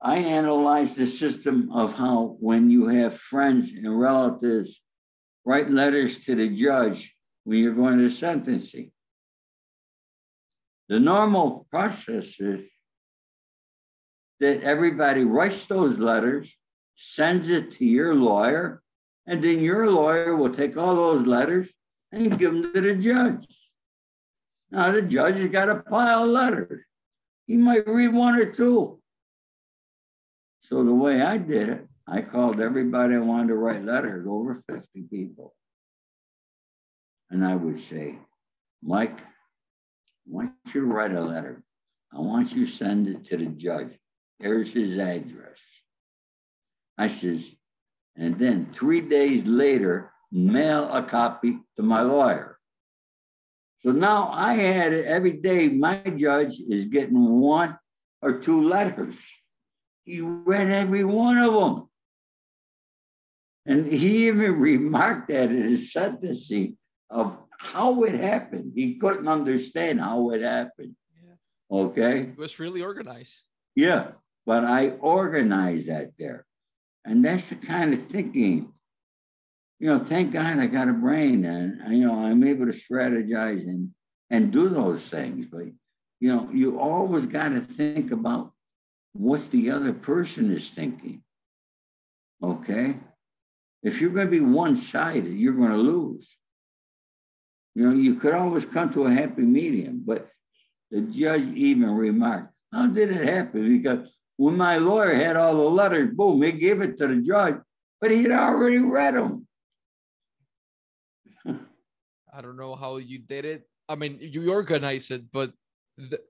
[0.00, 4.80] I analyze the system of how when you have friends and relatives
[5.44, 7.12] write letters to the judge
[7.42, 8.92] when you're going to sentencing.
[10.90, 12.66] The normal process is
[14.40, 16.52] that everybody writes those letters,
[16.96, 18.82] sends it to your lawyer,
[19.24, 21.68] and then your lawyer will take all those letters
[22.10, 23.46] and give them to the judge.
[24.72, 26.82] Now, the judge has got a pile of letters.
[27.46, 29.00] He might read one or two.
[30.62, 34.64] So, the way I did it, I called everybody I wanted to write letters, over
[34.68, 35.54] 50 people.
[37.30, 38.18] And I would say,
[38.82, 39.20] Mike,
[40.26, 41.62] Want you write a letter.
[42.12, 43.98] I want you to send it to the judge.
[44.38, 45.58] Here's his address.
[46.98, 47.44] I says,
[48.16, 52.58] and then three days later, mail a copy to my lawyer.
[53.82, 55.68] So now I had it every day.
[55.68, 57.78] My judge is getting one
[58.20, 59.18] or two letters.
[60.04, 61.88] He read every one of them.
[63.66, 66.76] And he even remarked that in his sentencing
[67.08, 68.72] of how it happened.
[68.74, 70.96] He couldn't understand how it happened.
[71.22, 71.76] Yeah.
[71.76, 72.20] Okay.
[72.20, 73.42] It was really organized.
[73.76, 74.12] Yeah.
[74.46, 76.46] But I organized that there.
[77.04, 78.72] And that's the kind of thinking.
[79.78, 83.62] You know, thank God I got a brain and you know I'm able to strategize
[83.62, 83.90] and
[84.30, 85.46] and do those things.
[85.50, 85.66] But
[86.18, 88.52] you know, you always got to think about
[89.12, 91.22] what the other person is thinking.
[92.42, 92.96] Okay.
[93.82, 96.28] If you're going to be one sided, you're going to lose.
[97.74, 100.28] You know, you could always come to a happy medium, but
[100.90, 103.78] the judge even remarked, How did it happen?
[103.78, 107.56] Because when my lawyer had all the letters, boom, he gave it to the judge,
[108.00, 109.46] but he'd already read them.
[111.46, 113.68] I don't know how you did it.
[113.88, 115.52] I mean, you organize it, but
[115.96, 116.20] the,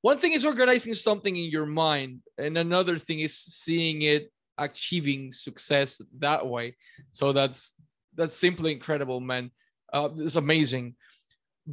[0.00, 5.32] one thing is organizing something in your mind, and another thing is seeing it achieving
[5.32, 6.76] success that way.
[7.12, 7.72] So that's
[8.14, 9.50] that's simply incredible, man.
[9.92, 10.94] Uh, it's amazing.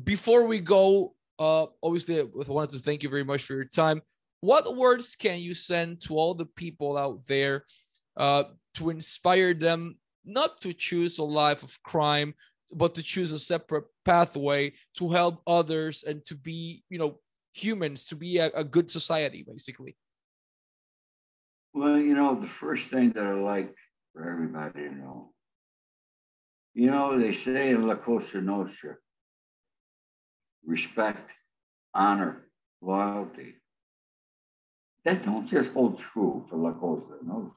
[0.04, 4.02] Before we go, uh, obviously, I wanted to thank you very much for your time.
[4.42, 7.66] What words can you send to all the people out there
[8.18, 8.44] uh,
[8.76, 12.34] to inspire them not to choose a life of crime,
[12.74, 17.20] but to choose a separate pathway to help others and to be, you know,
[17.54, 19.96] humans, to be a, a good society, basically?
[21.74, 23.74] Well, you know, the first thing that I like
[24.14, 25.32] for everybody to know
[26.74, 28.96] you know, they say in La Cosa Nostra
[30.66, 31.32] respect,
[31.94, 32.46] honor,
[32.82, 33.56] loyalty.
[35.06, 37.52] That don't just hold true for La Cosa Nostra.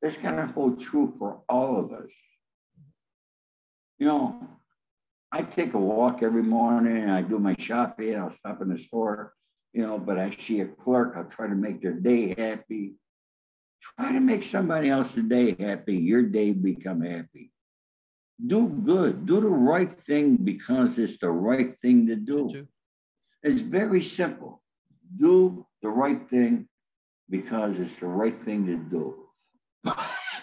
[0.00, 2.10] That's to hold true for all of us.
[3.98, 4.48] You know,
[5.30, 7.08] I take a walk every morning.
[7.08, 8.16] I do my shopping.
[8.16, 9.32] I'll stop in the store,
[9.72, 11.14] you know, but I see a clerk.
[11.16, 12.94] I'll try to make their day happy.
[13.96, 15.96] Try to make somebody else's day happy.
[15.96, 17.52] Your day become happy
[18.46, 22.66] do good, do the right thing because it's the right thing to do.
[23.42, 24.62] It's very simple.
[25.16, 26.68] Do the right thing
[27.28, 29.28] because it's the right thing to do.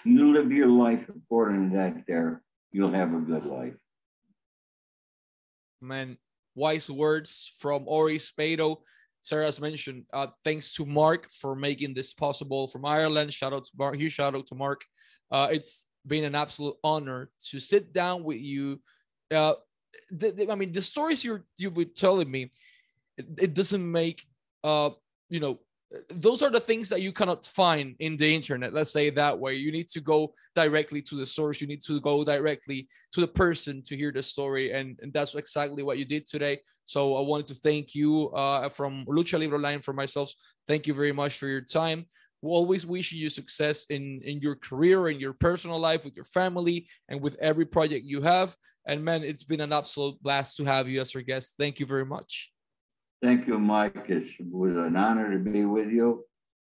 [0.06, 2.41] You live your life according to that there,
[2.72, 3.74] you'll have a good life.
[5.82, 6.18] Man,
[6.56, 8.78] wise words from Ori Spado.
[9.20, 13.34] Sarah's mentioned, uh, thanks to Mark for making this possible from Ireland.
[13.34, 13.97] Shout out to Mark.
[13.97, 14.86] Huge shout out to Mark.
[15.30, 18.82] Uh, it's been an absolute honor to sit down with you.
[19.34, 19.53] Uh,
[20.12, 22.51] the, the, I mean, the stories you're you were telling me,
[23.18, 24.26] it, it doesn't make
[24.64, 24.89] uh,
[25.30, 25.60] you know,
[26.10, 28.74] those are the things that you cannot find in the internet.
[28.74, 29.55] Let's say that way.
[29.55, 31.62] You need to go directly to the source.
[31.62, 34.72] You need to go directly to the person to hear the story.
[34.72, 36.60] And, and that's exactly what you did today.
[36.86, 40.32] So i wanted to thank you uh, from Lucha Libre Online for myself.
[40.68, 42.05] Thank you very much for your time
[42.42, 46.88] always wishing you success in in your career in your personal life with your family
[47.10, 50.88] and with every project you have and man it's been an absolute blast to have
[50.88, 52.52] you as our guest thank you very much
[53.22, 54.10] Thank you, Mike.
[54.10, 56.24] It was an honor to be with you.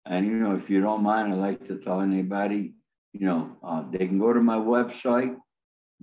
[0.05, 2.75] And, you know, if you don't mind, I'd like to tell anybody,
[3.15, 5.35] you know, uh, they can go to my website,